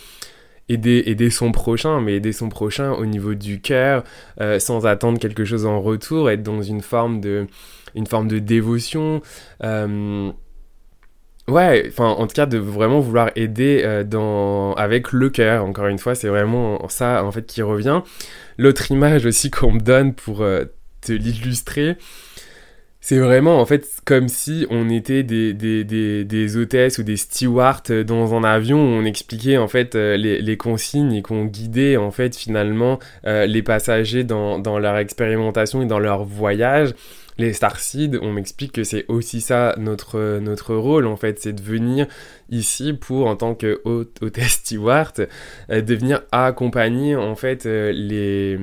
aider, 0.69 1.03
aider 1.05 1.29
son 1.29 1.51
prochain, 1.51 2.01
mais 2.01 2.15
aider 2.15 2.33
son 2.33 2.49
prochain 2.49 2.91
au 2.91 3.05
niveau 3.05 3.33
du 3.35 3.61
cœur, 3.61 4.03
euh, 4.41 4.59
sans 4.59 4.85
attendre 4.85 5.19
quelque 5.19 5.45
chose 5.45 5.65
en 5.65 5.81
retour, 5.81 6.29
être 6.29 6.43
dans 6.43 6.61
une 6.61 6.81
forme 6.81 7.21
de, 7.21 7.47
une 7.95 8.07
forme 8.07 8.27
de 8.27 8.39
dévotion. 8.39 9.21
Euh, 9.63 10.31
ouais, 11.47 11.85
enfin, 11.87 12.09
en 12.09 12.27
tout 12.27 12.35
cas, 12.35 12.45
de 12.45 12.57
vraiment 12.57 12.99
vouloir 12.99 13.31
aider 13.35 13.81
euh, 13.83 14.03
dans, 14.03 14.73
avec 14.73 15.11
le 15.13 15.29
cœur. 15.29 15.63
Encore 15.65 15.87
une 15.87 15.99
fois, 15.99 16.15
c'est 16.15 16.29
vraiment 16.29 16.85
ça, 16.89 17.23
en 17.23 17.31
fait, 17.31 17.45
qui 17.45 17.61
revient. 17.61 18.01
L'autre 18.57 18.91
image 18.91 19.25
aussi 19.25 19.51
qu'on 19.51 19.71
me 19.71 19.79
donne 19.79 20.13
pour 20.13 20.45
l'illustrer. 21.09 21.97
C'est 23.05 23.19
vraiment 23.19 23.59
en 23.59 23.65
fait 23.65 23.85
comme 24.05 24.29
si 24.29 24.65
on 24.69 24.89
était 24.89 25.23
des, 25.23 25.53
des, 25.53 25.83
des, 26.23 26.55
hôtesses 26.55 26.99
ou 26.99 27.03
des 27.03 27.17
stewards 27.17 27.83
dans 28.07 28.33
un 28.33 28.45
avion 28.45 28.77
où 28.77 29.01
on 29.01 29.03
expliquait 29.03 29.57
en 29.57 29.67
fait 29.67 29.95
euh, 29.95 30.15
les, 30.15 30.41
les 30.41 30.55
consignes 30.55 31.11
et 31.11 31.21
qu'on 31.21 31.43
guidait 31.43 31.97
en 31.97 32.11
fait 32.11 32.33
finalement 32.33 32.99
euh, 33.27 33.45
les 33.45 33.61
passagers 33.61 34.23
dans, 34.23 34.57
dans, 34.57 34.79
leur 34.79 34.95
expérimentation 34.95 35.81
et 35.81 35.85
dans 35.85 35.99
leur 35.99 36.23
voyage. 36.23 36.93
les 37.37 37.51
Starseeds, 37.51 38.17
on 38.21 38.31
m'explique 38.31 38.71
que 38.71 38.85
c'est 38.85 39.03
aussi 39.09 39.41
ça 39.41 39.75
notre, 39.77 40.39
notre 40.39 40.73
rôle 40.73 41.05
en 41.05 41.17
fait, 41.17 41.41
c'est 41.41 41.51
de 41.51 41.61
venir 41.61 42.07
ici 42.49 42.93
pour, 42.93 43.27
en 43.27 43.35
tant 43.35 43.53
que 43.53 43.81
hôtesse 43.83 44.61
steward, 44.63 45.27
euh, 45.69 45.81
de 45.81 45.93
venir 45.93 46.21
accompagner 46.31 47.17
en 47.17 47.35
fait 47.35 47.65
les 47.65 48.57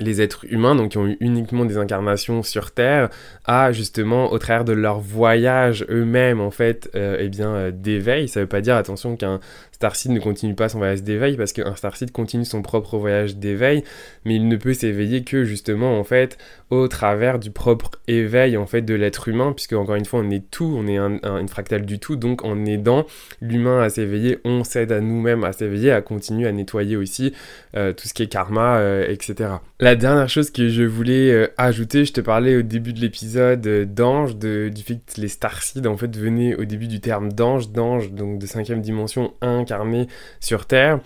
les 0.00 0.20
êtres 0.20 0.44
humains, 0.50 0.74
donc 0.74 0.92
qui 0.92 0.98
ont 0.98 1.06
eu 1.06 1.16
uniquement 1.20 1.64
des 1.64 1.76
incarnations 1.78 2.42
sur 2.42 2.72
Terre, 2.72 3.10
à 3.44 3.72
justement, 3.72 4.32
au 4.32 4.38
travers 4.38 4.64
de 4.64 4.72
leur 4.72 5.00
voyage 5.00 5.84
eux-mêmes, 5.88 6.40
en 6.40 6.50
fait, 6.50 6.90
euh, 6.94 7.16
eh 7.20 7.28
bien, 7.28 7.50
euh, 7.50 7.70
d'éveil. 7.70 8.28
Ça 8.28 8.40
veut 8.40 8.46
pas 8.46 8.60
dire, 8.60 8.76
attention, 8.76 9.16
qu'un 9.16 9.40
Starseed 9.80 10.12
ne 10.12 10.20
continue 10.20 10.54
pas 10.54 10.68
son 10.68 10.76
voyage 10.76 11.02
d'éveil, 11.02 11.38
parce 11.38 11.54
qu'un 11.54 11.74
Starseed 11.74 12.12
continue 12.12 12.44
son 12.44 12.60
propre 12.60 12.98
voyage 12.98 13.36
d'éveil, 13.36 13.82
mais 14.26 14.34
il 14.34 14.46
ne 14.46 14.56
peut 14.56 14.74
s'éveiller 14.74 15.24
que, 15.24 15.44
justement, 15.44 15.98
en 15.98 16.04
fait, 16.04 16.36
au 16.68 16.86
travers 16.86 17.38
du 17.38 17.50
propre 17.50 17.92
éveil, 18.06 18.58
en 18.58 18.66
fait, 18.66 18.82
de 18.82 18.92
l'être 18.92 19.28
humain, 19.28 19.54
puisque, 19.54 19.72
encore 19.72 19.94
une 19.94 20.04
fois, 20.04 20.20
on 20.20 20.28
est 20.28 20.50
tout, 20.50 20.76
on 20.76 20.86
est 20.86 20.98
une 20.98 21.48
fractale 21.48 21.86
du 21.86 21.98
tout, 21.98 22.16
donc 22.16 22.44
en 22.44 22.66
aidant 22.66 23.06
l'humain 23.40 23.80
à 23.80 23.88
s'éveiller, 23.88 24.38
on 24.44 24.64
s'aide 24.64 24.92
à 24.92 25.00
nous-mêmes 25.00 25.44
à 25.44 25.52
s'éveiller, 25.54 25.92
à 25.92 26.02
continuer 26.02 26.46
à 26.46 26.52
nettoyer 26.52 26.98
aussi 26.98 27.32
euh, 27.74 27.94
tout 27.94 28.06
ce 28.06 28.12
qui 28.12 28.22
est 28.22 28.26
karma, 28.26 28.76
euh, 28.80 29.06
etc. 29.08 29.48
La 29.78 29.96
dernière 29.96 30.28
chose 30.28 30.50
que 30.50 30.68
je 30.68 30.82
voulais 30.82 31.30
euh, 31.30 31.46
ajouter, 31.56 32.04
je 32.04 32.12
te 32.12 32.20
parlais 32.20 32.56
au 32.56 32.62
début 32.62 32.92
de 32.92 33.00
l'épisode 33.00 33.62
d'ange, 33.94 34.36
du 34.36 34.82
fait 34.84 35.00
que 35.06 35.20
les 35.20 35.28
starseeds 35.28 35.86
en 35.86 35.96
fait 35.96 36.14
venaient 36.14 36.54
au 36.54 36.66
début 36.66 36.86
du 36.86 37.00
terme 37.00 37.32
d'ange, 37.32 37.70
d'ange 37.70 38.12
donc 38.12 38.38
de 38.38 38.46
cinquième 38.46 38.82
dimension 38.82 39.32
incarné 39.70 40.08
sur 40.40 40.66
Terre. 40.66 41.00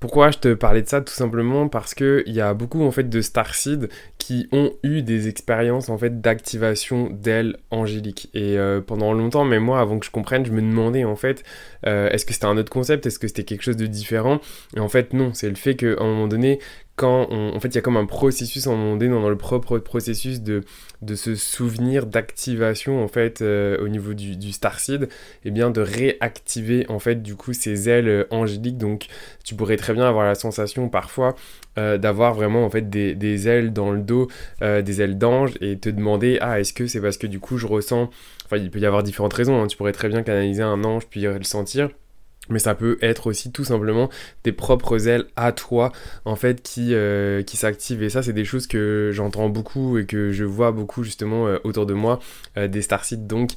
Pourquoi 0.00 0.30
je 0.30 0.38
te 0.38 0.54
parlais 0.54 0.82
de 0.82 0.88
ça? 0.88 1.00
Tout 1.00 1.14
simplement 1.14 1.68
parce 1.68 1.94
qu'il 1.94 2.24
y 2.26 2.40
a 2.40 2.52
beaucoup 2.52 2.84
en 2.84 2.90
fait 2.90 3.08
de 3.08 3.20
starseeds 3.22 3.88
qui 4.24 4.48
ont 4.52 4.72
eu 4.82 5.02
des 5.02 5.28
expériences 5.28 5.90
en 5.90 5.98
fait 5.98 6.22
d'activation 6.22 7.10
d'ailes 7.10 7.58
angéliques. 7.70 8.30
Et 8.32 8.56
euh, 8.56 8.80
pendant 8.80 9.12
longtemps, 9.12 9.44
même 9.44 9.64
moi, 9.64 9.80
avant 9.80 9.98
que 9.98 10.06
je 10.06 10.10
comprenne, 10.10 10.46
je 10.46 10.50
me 10.50 10.62
demandais 10.62 11.04
en 11.04 11.14
fait, 11.14 11.44
euh, 11.86 12.08
est-ce 12.08 12.24
que 12.24 12.32
c'était 12.32 12.46
un 12.46 12.56
autre 12.56 12.72
concept, 12.72 13.04
est-ce 13.04 13.18
que 13.18 13.28
c'était 13.28 13.44
quelque 13.44 13.60
chose 13.60 13.76
de 13.76 13.84
différent? 13.84 14.40
Et 14.78 14.80
en 14.80 14.88
fait, 14.88 15.12
non, 15.12 15.34
c'est 15.34 15.50
le 15.50 15.56
fait 15.56 15.74
qu'à 15.74 15.88
un 15.98 16.06
moment 16.06 16.26
donné, 16.26 16.58
quand 16.96 17.28
en 17.32 17.58
fait 17.58 17.68
il 17.68 17.74
y 17.74 17.78
a 17.78 17.80
comme 17.80 17.96
un 17.96 18.06
processus 18.06 18.68
à 18.68 18.70
un 18.70 18.76
moment 18.76 18.96
donné 18.96 19.10
dans, 19.10 19.28
le 19.28 19.36
propre 19.36 19.78
processus 19.78 20.42
de, 20.42 20.62
de 21.02 21.16
se 21.16 21.34
souvenir 21.34 22.06
d'activation 22.06 23.02
en 23.02 23.08
fait 23.08 23.42
euh, 23.42 23.76
au 23.84 23.88
niveau 23.88 24.14
du, 24.14 24.36
du 24.36 24.52
starseed 24.52 25.02
et 25.02 25.08
eh 25.46 25.50
bien 25.50 25.70
de 25.70 25.80
réactiver 25.80 26.86
en 26.88 27.00
fait 27.00 27.20
du 27.20 27.34
coup 27.34 27.52
ces 27.52 27.88
ailes 27.88 28.26
angéliques. 28.30 28.78
Donc 28.78 29.06
tu 29.42 29.56
pourrais 29.56 29.76
très 29.76 29.92
bien 29.92 30.08
avoir 30.08 30.24
la 30.24 30.36
sensation 30.36 30.88
parfois 30.88 31.34
d'avoir 31.76 32.34
vraiment 32.34 32.64
en 32.64 32.70
fait 32.70 32.88
des, 32.88 33.16
des, 33.16 33.48
ailes 33.48 33.72
dans 33.72 33.90
le 33.90 34.00
dos 34.00 34.13
des 34.60 35.02
ailes 35.02 35.18
d'ange 35.18 35.52
et 35.60 35.78
te 35.78 35.88
demander 35.88 36.38
ah 36.40 36.60
est-ce 36.60 36.72
que 36.72 36.86
c'est 36.86 37.00
parce 37.00 37.16
que 37.16 37.26
du 37.26 37.40
coup 37.40 37.58
je 37.58 37.66
ressens? 37.66 38.10
Enfin 38.44 38.56
il 38.56 38.70
peut 38.70 38.78
y 38.78 38.86
avoir 38.86 39.02
différentes 39.02 39.34
raisons 39.34 39.62
hein. 39.62 39.66
tu 39.66 39.76
pourrais 39.76 39.92
très 39.92 40.08
bien 40.08 40.22
canaliser 40.22 40.62
un 40.62 40.84
ange 40.84 41.06
puis 41.08 41.22
le 41.22 41.42
sentir 41.42 41.90
mais 42.48 42.58
ça 42.58 42.74
peut 42.74 42.98
être 43.00 43.26
aussi 43.26 43.52
tout 43.52 43.64
simplement 43.64 44.10
tes 44.42 44.52
propres 44.52 45.08
ailes 45.08 45.26
à 45.36 45.52
toi 45.52 45.92
en 46.24 46.36
fait 46.36 46.62
qui, 46.62 46.94
euh, 46.94 47.42
qui 47.42 47.56
s'activent. 47.56 48.02
Et 48.02 48.10
ça 48.10 48.22
c'est 48.22 48.32
des 48.32 48.44
choses 48.44 48.66
que 48.66 49.10
j'entends 49.12 49.48
beaucoup 49.48 49.98
et 49.98 50.06
que 50.06 50.30
je 50.30 50.44
vois 50.44 50.72
beaucoup 50.72 51.02
justement 51.02 51.46
euh, 51.46 51.58
autour 51.64 51.86
de 51.86 51.94
moi 51.94 52.20
euh, 52.56 52.68
des 52.68 52.82
starseeds 52.82 53.26
donc 53.26 53.50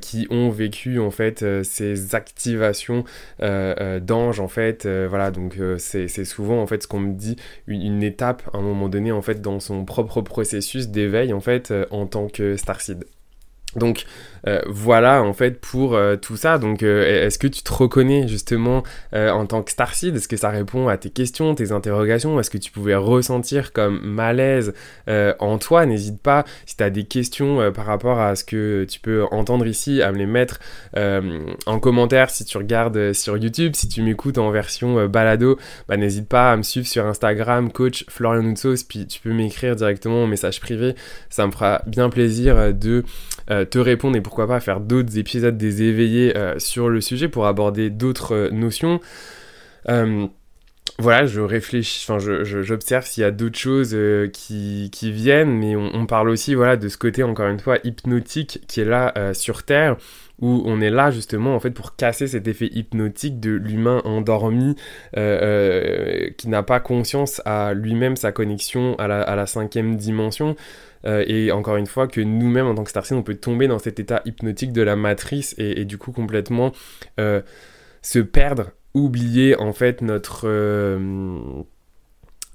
qui 0.00 0.26
ont 0.30 0.50
vécu 0.50 0.98
en 0.98 1.10
fait 1.10 1.44
ces 1.64 2.14
activations 2.14 3.04
d'anges 3.40 4.40
en 4.40 4.48
fait 4.48 4.86
voilà. 4.86 5.30
Donc 5.30 5.58
c'est 5.78 6.24
souvent 6.24 6.62
en 6.62 6.66
fait 6.66 6.82
ce 6.82 6.88
qu'on 6.88 7.00
me 7.00 7.14
dit 7.14 7.36
une, 7.66 8.02
étape 8.02 8.42
à 8.52 8.58
un 8.58 8.62
moment 8.62 8.88
donné 8.88 9.12
en 9.12 9.22
fait 9.22 9.40
dans 9.40 9.60
son 9.60 9.84
propre 9.84 10.20
processus 10.22 10.88
d'éveil 10.88 11.32
en 11.32 11.40
fait 11.40 11.72
en 11.90 12.06
tant 12.06 12.28
que 12.28 12.56
starseed 12.56 13.04
donc 13.76 14.04
euh, 14.48 14.60
voilà 14.66 15.22
en 15.22 15.32
fait 15.32 15.60
pour 15.60 15.94
euh, 15.94 16.16
tout 16.16 16.36
ça. 16.36 16.58
Donc 16.58 16.82
euh, 16.82 17.26
est-ce 17.26 17.38
que 17.38 17.46
tu 17.46 17.62
te 17.62 17.72
reconnais 17.72 18.26
justement 18.26 18.82
en 19.12 19.46
tant 19.46 19.62
que 19.62 19.70
Starseed 19.70 20.16
Est-ce 20.16 20.28
que 20.28 20.36
ça 20.36 20.50
répond 20.50 20.88
à 20.88 20.96
tes 20.96 21.10
questions, 21.10 21.54
tes 21.54 21.72
interrogations? 21.72 22.38
Est-ce 22.40 22.50
que 22.50 22.58
tu 22.58 22.70
pouvais 22.70 22.94
ressentir 22.94 23.72
comme 23.72 24.00
malaise 24.02 24.72
en 25.06 25.58
toi? 25.58 25.86
N'hésite 25.86 26.20
pas 26.20 26.44
si 26.66 26.76
tu 26.76 26.82
as 26.82 26.90
des 26.90 27.04
questions 27.04 27.72
par 27.72 27.86
rapport 27.86 28.20
à 28.20 28.34
ce 28.36 28.44
que 28.44 28.84
tu 28.88 29.00
peux 29.00 29.24
entendre 29.30 29.66
ici 29.66 30.02
à 30.02 30.12
me 30.12 30.18
les 30.18 30.26
mettre 30.26 30.60
en 30.94 31.78
commentaire 31.78 32.30
si 32.30 32.44
tu 32.44 32.56
regardes 32.58 33.12
sur 33.12 33.36
YouTube. 33.36 33.72
Si 33.74 33.88
tu 33.88 34.02
m'écoutes 34.02 34.38
en 34.38 34.50
version 34.50 35.06
balado, 35.06 35.58
bah, 35.88 35.96
n'hésite 35.96 36.28
pas 36.28 36.52
à 36.52 36.56
me 36.56 36.62
suivre 36.62 36.86
sur 36.86 37.06
Instagram, 37.06 37.70
coach 37.70 38.04
Florian 38.08 38.42
Noutsos, 38.42 38.84
puis 38.88 39.06
tu 39.06 39.20
peux 39.20 39.32
m'écrire 39.32 39.76
directement 39.76 40.24
en 40.24 40.26
message 40.26 40.60
privé. 40.60 40.94
Ça 41.28 41.46
me 41.46 41.52
fera 41.52 41.82
bien 41.86 42.08
plaisir 42.08 42.74
de 42.74 43.04
te 43.64 43.78
répondre 43.78 44.16
et 44.16 44.20
pour 44.20 44.32
pourquoi 44.32 44.46
pas 44.46 44.60
faire 44.60 44.80
d'autres 44.80 45.18
épisodes 45.18 45.58
des 45.58 45.82
éveillés 45.82 46.34
euh, 46.36 46.58
sur 46.58 46.88
le 46.88 47.02
sujet 47.02 47.28
pour 47.28 47.46
aborder 47.46 47.90
d'autres 47.90 48.34
euh, 48.34 48.50
notions. 48.50 48.98
Euh, 50.98 51.02
voilà, 51.02 51.26
je 51.26 51.40
réfléchis, 51.40 52.04
enfin, 52.08 52.18
j'observe 52.42 53.06
s'il 53.06 53.22
y 53.22 53.24
a 53.24 53.30
d'autres 53.30 53.58
choses 53.58 53.96
qui, 54.32 54.90
qui, 54.92 55.12
viennent, 55.12 55.52
mais 55.52 55.76
on, 55.76 56.06
parle 56.06 56.28
aussi, 56.28 56.54
voilà, 56.54 56.76
de 56.76 56.88
ce 56.88 56.96
côté, 56.96 57.22
encore 57.22 57.48
une 57.48 57.60
fois, 57.60 57.78
hypnotique 57.84 58.60
qui 58.68 58.80
est 58.80 58.84
là 58.84 59.32
sur 59.34 59.64
Terre, 59.64 59.96
où 60.40 60.62
on 60.66 60.80
est 60.80 60.90
là, 60.90 61.10
justement, 61.10 61.54
en 61.54 61.60
fait, 61.60 61.70
pour 61.70 61.96
casser 61.96 62.26
cet 62.26 62.48
effet 62.48 62.68
hypnotique 62.72 63.40
de 63.40 63.52
l'humain 63.52 64.02
endormi, 64.04 64.76
qui 65.14 66.48
n'a 66.48 66.62
pas 66.62 66.80
conscience 66.80 67.42
à 67.44 67.74
lui-même 67.74 68.16
sa 68.16 68.32
connexion 68.32 68.96
à 68.98 69.06
la, 69.08 69.46
cinquième 69.46 69.96
dimension. 69.96 70.56
Euh, 71.04 71.24
et 71.26 71.52
encore 71.52 71.76
une 71.76 71.86
fois, 71.86 72.06
que 72.06 72.20
nous-mêmes, 72.20 72.66
en 72.66 72.74
tant 72.74 72.84
que 72.84 72.90
Starseed, 72.90 73.16
on 73.16 73.22
peut 73.22 73.34
tomber 73.34 73.68
dans 73.68 73.78
cet 73.78 73.98
état 74.00 74.22
hypnotique 74.24 74.72
de 74.72 74.82
la 74.82 74.96
matrice 74.96 75.54
et, 75.58 75.84
du 75.84 75.98
coup 75.98 76.12
complètement 76.12 76.72
euh, 77.18 77.42
se 78.02 78.18
perdre, 78.18 78.70
oublier 78.94 79.58
en 79.58 79.72
fait 79.72 80.02
notre, 80.02 80.42
euh, 80.44 80.98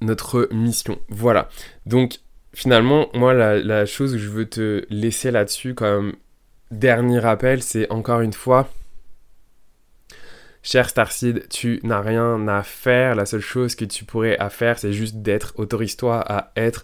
notre 0.02 0.48
mission. 0.52 1.00
Voilà. 1.10 1.50
Donc 1.86 2.20
finalement, 2.54 3.08
moi, 3.14 3.34
la, 3.34 3.58
la, 3.58 3.86
chose 3.86 4.14
que 4.14 4.18
je 4.18 4.30
veux 4.30 4.48
te 4.50 4.86
laisser 4.90 5.32
là-dessus 5.32 5.74
comme 5.74 6.14
dernier 6.72 7.20
rappel, 7.20 7.62
c'est 7.62 7.92
encore 7.92 8.22
une 8.22 8.34
fois... 8.34 8.70
Cher 10.64 10.90
Starseed, 10.90 11.48
tu 11.48 11.80
n'as 11.84 12.02
rien 12.02 12.46
à 12.50 12.62
faire. 12.62 13.16
La 13.16 13.26
seule 13.26 13.40
chose 13.40 13.76
que 13.76 13.86
tu 13.86 14.04
pourrais 14.04 14.38
faire, 14.50 14.78
c'est 14.78 14.92
juste 14.92 15.22
d'être. 15.22 15.54
Autorise-toi 15.56 16.20
à 16.20 16.52
être 16.58 16.84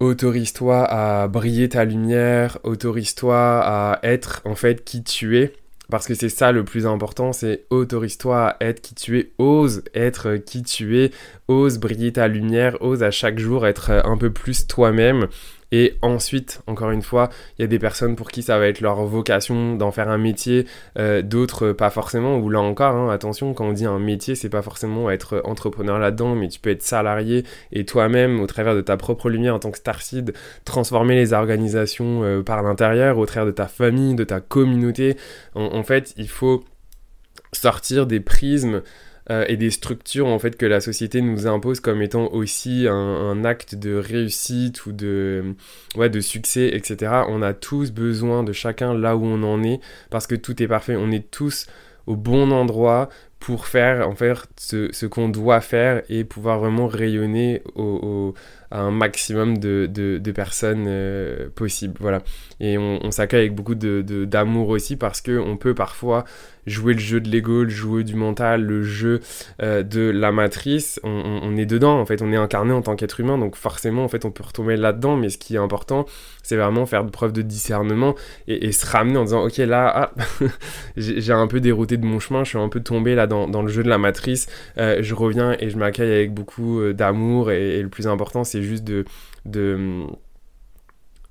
autorise-toi 0.00 0.84
à 0.84 1.28
briller 1.28 1.68
ta 1.68 1.84
lumière, 1.84 2.58
autorise-toi 2.62 3.60
à 3.62 3.98
être 4.02 4.42
en 4.44 4.54
fait 4.54 4.84
qui 4.84 5.02
tu 5.02 5.38
es. 5.38 5.54
Parce 5.90 6.06
que 6.06 6.14
c'est 6.14 6.28
ça 6.28 6.52
le 6.52 6.64
plus 6.64 6.86
important, 6.86 7.32
c'est 7.32 7.64
autorise-toi 7.70 8.48
à 8.48 8.56
être 8.60 8.82
qui 8.82 8.94
tu 8.94 9.18
es, 9.18 9.30
ose 9.38 9.82
être 9.94 10.36
qui 10.36 10.62
tu 10.62 10.98
es, 10.98 11.12
ose 11.48 11.78
briller 11.78 12.12
ta 12.12 12.28
lumière, 12.28 12.76
ose 12.82 13.02
à 13.02 13.10
chaque 13.10 13.38
jour 13.38 13.66
être 13.66 13.90
un 14.04 14.18
peu 14.18 14.30
plus 14.30 14.66
toi-même. 14.66 15.28
Et 15.70 15.96
ensuite, 16.00 16.62
encore 16.66 16.90
une 16.90 17.02
fois, 17.02 17.28
il 17.58 17.62
y 17.62 17.64
a 17.64 17.66
des 17.66 17.78
personnes 17.78 18.16
pour 18.16 18.30
qui 18.30 18.42
ça 18.42 18.58
va 18.58 18.66
être 18.68 18.80
leur 18.80 19.04
vocation 19.04 19.76
d'en 19.76 19.90
faire 19.90 20.08
un 20.08 20.18
métier, 20.18 20.66
euh, 20.98 21.20
d'autres 21.22 21.72
pas 21.72 21.90
forcément, 21.90 22.38
ou 22.38 22.48
là 22.48 22.60
encore, 22.60 22.94
hein, 22.94 23.10
attention, 23.10 23.52
quand 23.52 23.66
on 23.66 23.72
dit 23.72 23.84
un 23.84 23.98
métier, 23.98 24.34
c'est 24.34 24.48
pas 24.48 24.62
forcément 24.62 25.10
être 25.10 25.42
entrepreneur 25.44 25.98
là-dedans, 25.98 26.34
mais 26.34 26.48
tu 26.48 26.58
peux 26.58 26.70
être 26.70 26.82
salarié 26.82 27.44
et 27.72 27.84
toi-même, 27.84 28.40
au 28.40 28.46
travers 28.46 28.74
de 28.74 28.80
ta 28.80 28.96
propre 28.96 29.28
lumière 29.28 29.54
en 29.54 29.58
tant 29.58 29.70
que 29.70 29.78
Starseed, 29.78 30.32
transformer 30.64 31.16
les 31.16 31.32
organisations 31.32 32.22
euh, 32.22 32.42
par 32.42 32.62
l'intérieur, 32.62 33.18
au 33.18 33.26
travers 33.26 33.46
de 33.46 33.52
ta 33.52 33.66
famille, 33.66 34.14
de 34.14 34.24
ta 34.24 34.40
communauté. 34.40 35.16
en 35.54 35.82
fait, 35.82 36.14
il 36.16 36.28
faut 36.28 36.64
sortir 37.52 38.06
des 38.06 38.20
prismes 38.20 38.82
euh, 39.30 39.44
et 39.48 39.56
des 39.56 39.70
structures 39.70 40.26
en 40.26 40.38
fait 40.38 40.56
que 40.56 40.64
la 40.64 40.80
société 40.80 41.20
nous 41.20 41.46
impose 41.46 41.80
comme 41.80 42.00
étant 42.00 42.32
aussi 42.32 42.86
un, 42.88 43.44
acte 43.44 43.74
de 43.74 43.94
réussite 43.94 44.86
ou 44.86 44.92
de, 44.92 45.54
ouais, 45.96 46.08
de 46.08 46.20
succès, 46.20 46.70
etc. 46.72 47.22
On 47.28 47.42
a 47.42 47.52
tous 47.52 47.92
besoin 47.92 48.42
de 48.42 48.52
chacun 48.52 48.94
là 48.94 49.16
où 49.16 49.24
on 49.24 49.42
en 49.42 49.62
est 49.62 49.80
parce 50.10 50.26
que 50.26 50.34
tout 50.34 50.62
est 50.62 50.68
parfait. 50.68 50.96
On 50.96 51.10
est 51.10 51.30
tous 51.30 51.66
au 52.06 52.16
bon 52.16 52.50
endroit 52.50 53.10
pour 53.38 53.66
faire 53.66 54.08
en 54.08 54.14
fait 54.14 54.36
ce, 54.56 54.88
ce 54.92 55.06
qu'on 55.06 55.28
doit 55.28 55.60
faire 55.60 56.02
et 56.08 56.24
pouvoir 56.24 56.58
vraiment 56.58 56.86
rayonner 56.86 57.62
au, 57.76 58.34
un 58.70 58.90
maximum 58.90 59.58
de, 59.58 59.86
de, 59.86 60.32
personnes 60.32 60.86
euh, 60.88 61.48
possibles. 61.54 61.96
Voilà. 62.00 62.22
Et 62.60 62.76
on, 62.78 63.10
s'accueille 63.10 63.40
avec 63.40 63.54
beaucoup 63.54 63.74
d'amour 63.74 64.68
aussi 64.68 64.96
parce 64.96 65.20
qu'on 65.20 65.56
peut 65.56 65.74
parfois 65.74 66.24
jouer 66.68 66.94
le 66.94 67.00
jeu 67.00 67.20
de 67.20 67.28
l'ego, 67.28 67.64
le 67.64 67.70
jeu 67.70 68.04
du 68.04 68.14
mental, 68.14 68.62
le 68.62 68.82
jeu 68.82 69.20
euh, 69.62 69.82
de 69.82 70.10
la 70.10 70.32
matrice, 70.32 71.00
on, 71.02 71.56
est 71.56 71.66
dedans 71.66 71.98
en 71.98 72.06
fait, 72.06 72.22
on 72.22 72.32
est 72.32 72.36
incarné 72.36 72.72
en 72.72 72.82
tant 72.82 72.94
qu'être 72.94 73.20
humain, 73.20 73.38
donc 73.38 73.56
forcément 73.56 74.04
en 74.04 74.08
fait 74.08 74.24
on 74.24 74.30
peut 74.30 74.44
retomber 74.44 74.76
là-dedans, 74.76 75.16
mais 75.16 75.30
ce 75.30 75.38
qui 75.38 75.54
est 75.54 75.58
important, 75.58 76.06
c'est 76.42 76.56
vraiment 76.56 76.86
faire 76.86 77.04
preuve 77.06 77.32
de 77.32 77.42
discernement 77.42 78.14
et, 78.46 78.72
se 78.72 78.86
ramener 78.86 79.16
en 79.16 79.24
disant 79.24 79.44
ok 79.46 79.56
là, 79.58 80.12
ah, 80.18 80.46
j'ai 80.96 81.32
un 81.32 81.46
peu 81.46 81.60
dérouté 81.60 81.96
de 81.96 82.04
mon 82.04 82.20
chemin, 82.20 82.44
je 82.44 82.50
suis 82.50 82.58
un 82.58 82.68
peu 82.68 82.80
tombé 82.80 83.14
là 83.14 83.26
dans, 83.26 83.48
dans 83.48 83.62
le 83.62 83.68
jeu 83.68 83.82
de 83.82 83.88
la 83.88 83.98
matrice, 83.98 84.46
euh, 84.78 84.98
je 85.00 85.14
reviens 85.14 85.56
et 85.58 85.70
je 85.70 85.78
m'accueille 85.78 86.12
avec 86.12 86.32
beaucoup 86.32 86.80
euh, 86.80 86.92
d'amour 86.92 87.50
et, 87.50 87.82
le 87.82 87.88
plus 87.88 88.06
important 88.06 88.44
c'est 88.44 88.57
juste 88.62 88.84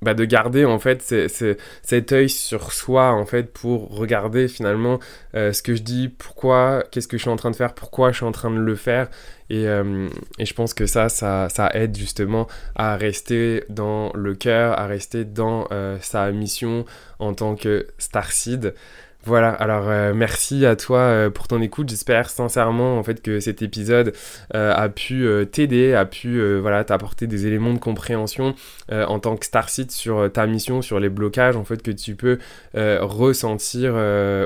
bah, 0.01 0.13
de 0.13 0.25
garder 0.25 0.63
en 0.63 0.77
fait 0.77 1.01
cet 1.81 2.11
œil 2.11 2.29
sur 2.29 2.71
soi 2.71 3.13
en 3.13 3.25
fait 3.25 3.51
pour 3.51 3.89
regarder 3.97 4.47
finalement 4.47 4.99
euh, 5.33 5.51
ce 5.53 5.63
que 5.63 5.75
je 5.75 5.81
dis, 5.81 6.07
pourquoi, 6.07 6.83
qu'est-ce 6.91 7.07
que 7.07 7.17
je 7.17 7.23
suis 7.23 7.31
en 7.31 7.35
train 7.35 7.49
de 7.49 7.55
faire, 7.55 7.73
pourquoi 7.73 8.11
je 8.11 8.17
suis 8.17 8.25
en 8.25 8.31
train 8.31 8.51
de 8.51 8.59
le 8.59 8.75
faire 8.75 9.09
et, 9.49 9.67
euh, 9.67 10.07
je 10.39 10.53
pense 10.53 10.73
que 10.73 10.85
ça, 10.85 11.09
ça, 11.09 11.47
ça, 11.49 11.71
aide 11.73 11.97
justement 11.97 12.47
à 12.75 12.95
rester 12.95 13.63
dans 13.69 14.11
le 14.13 14.35
cœur, 14.35 14.77
à 14.77 14.87
rester 14.87 15.25
dans 15.25 15.67
euh, 15.71 15.97
sa 16.01 16.31
mission 16.31 16.85
en 17.19 17.33
tant 17.33 17.55
que 17.55 17.87
Starseed. 17.97 18.75
Voilà, 19.27 19.49
alors 19.49 19.89
euh, 19.89 20.13
merci 20.15 20.65
à 20.65 20.77
toi 20.77 20.99
euh, 20.99 21.29
pour 21.29 21.49
ton 21.49 21.61
écoute. 21.61 21.89
J'espère 21.89 22.29
sincèrement 22.29 22.97
en 22.97 23.03
fait 23.03 23.21
que 23.21 23.41
cet 23.41 23.61
épisode 23.61 24.13
euh, 24.55 24.73
a 24.73 24.87
pu 24.87 25.27
t'aider, 25.51 25.93
a 25.93 26.05
pu 26.05 26.41
voilà 26.59 26.85
t'apporter 26.85 27.27
des 27.27 27.45
éléments 27.45 27.73
de 27.73 27.77
compréhension 27.77 28.55
en 28.89 29.19
tant 29.19 29.35
que 29.35 29.45
Starseed 29.45 29.91
sur 29.91 30.31
ta 30.31 30.47
mission, 30.47 30.81
sur 30.81 31.01
les 31.01 31.09
blocages 31.09 31.57
en 31.57 31.65
fait 31.65 31.81
que 31.81 31.91
tu 31.91 32.15
peux 32.15 32.39
ressentir 32.73 33.95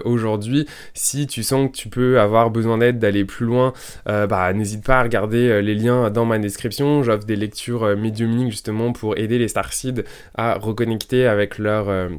aujourd'hui. 0.04 0.67
Si 0.96 1.28
tu 1.28 1.44
sens 1.44 1.70
que 1.70 1.78
tu 1.78 1.89
peux 1.89 2.20
avoir 2.20 2.50
besoin 2.50 2.80
d'aide, 2.80 2.98
d'aller 2.98 3.24
plus 3.24 3.46
loin, 3.46 3.74
bah 4.06 4.52
n'hésite 4.54 4.84
pas 4.84 5.00
à 5.00 5.04
regarder 5.04 5.62
les 5.62 5.76
liens 5.76 6.10
dans 6.10 6.26
ma 6.26 6.39
description. 6.39 7.04
J'offre 7.04 7.26
des 7.26 7.36
lectures 7.36 7.96
médiumniques 7.96 8.52
justement 8.52 8.94
pour 8.94 9.17
aider 9.17 9.38
les 9.38 9.48
Starseeds 9.48 10.04
à 10.36 10.56
reconnecter 10.56 11.28
avec 11.28 11.60
leur 11.60 12.10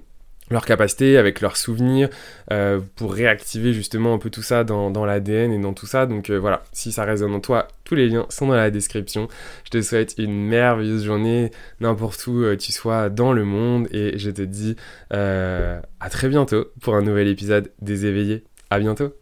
leur 0.53 0.65
capacité, 0.65 1.17
avec 1.17 1.41
leurs 1.41 1.57
souvenirs, 1.57 2.09
euh, 2.51 2.81
pour 2.97 3.13
réactiver 3.13 3.73
justement 3.73 4.15
un 4.15 4.19
peu 4.19 4.31
tout 4.31 4.43
ça 4.43 4.65
dans, 4.65 5.05
l'ADN 5.05 5.53
et 5.53 5.59
dans 5.59 5.73
tout 5.73 5.87
ça. 5.87 6.07
Donc 6.07 6.31
euh, 6.31 6.39
voilà, 6.39 6.63
si 6.73 6.93
ça 6.93 7.05
résonne 7.05 7.35
en 7.35 7.41
toi, 7.41 7.69
tous 7.85 7.95
les 7.95 8.09
liens 8.09 8.27
sont 8.29 8.47
dans 8.47 8.55
la 8.55 8.71
description. 8.71 9.29
Je 9.65 9.71
te 9.71 9.83
souhaite 9.83 10.15
une 10.19 10.49
merveilleuse 10.49 11.05
journée, 11.05 11.51
n'importe 11.81 12.27
où 12.27 12.43
euh, 12.43 12.57
tu 12.57 12.73
sois 12.73 13.09
dans 13.09 13.33
le 13.33 13.45
monde, 13.45 13.89
et 13.93 14.19
je 14.19 14.31
te 14.31 14.43
dis 14.43 14.77
à 15.11 16.11
très 16.11 16.29
bientôt 16.29 16.67
pour 16.81 16.95
un 16.95 17.03
nouvel 17.03 17.29
épisode 17.29 17.73
des 17.81 18.07
éveillés. 18.07 18.45
À 18.71 18.79
bientôt 18.79 19.22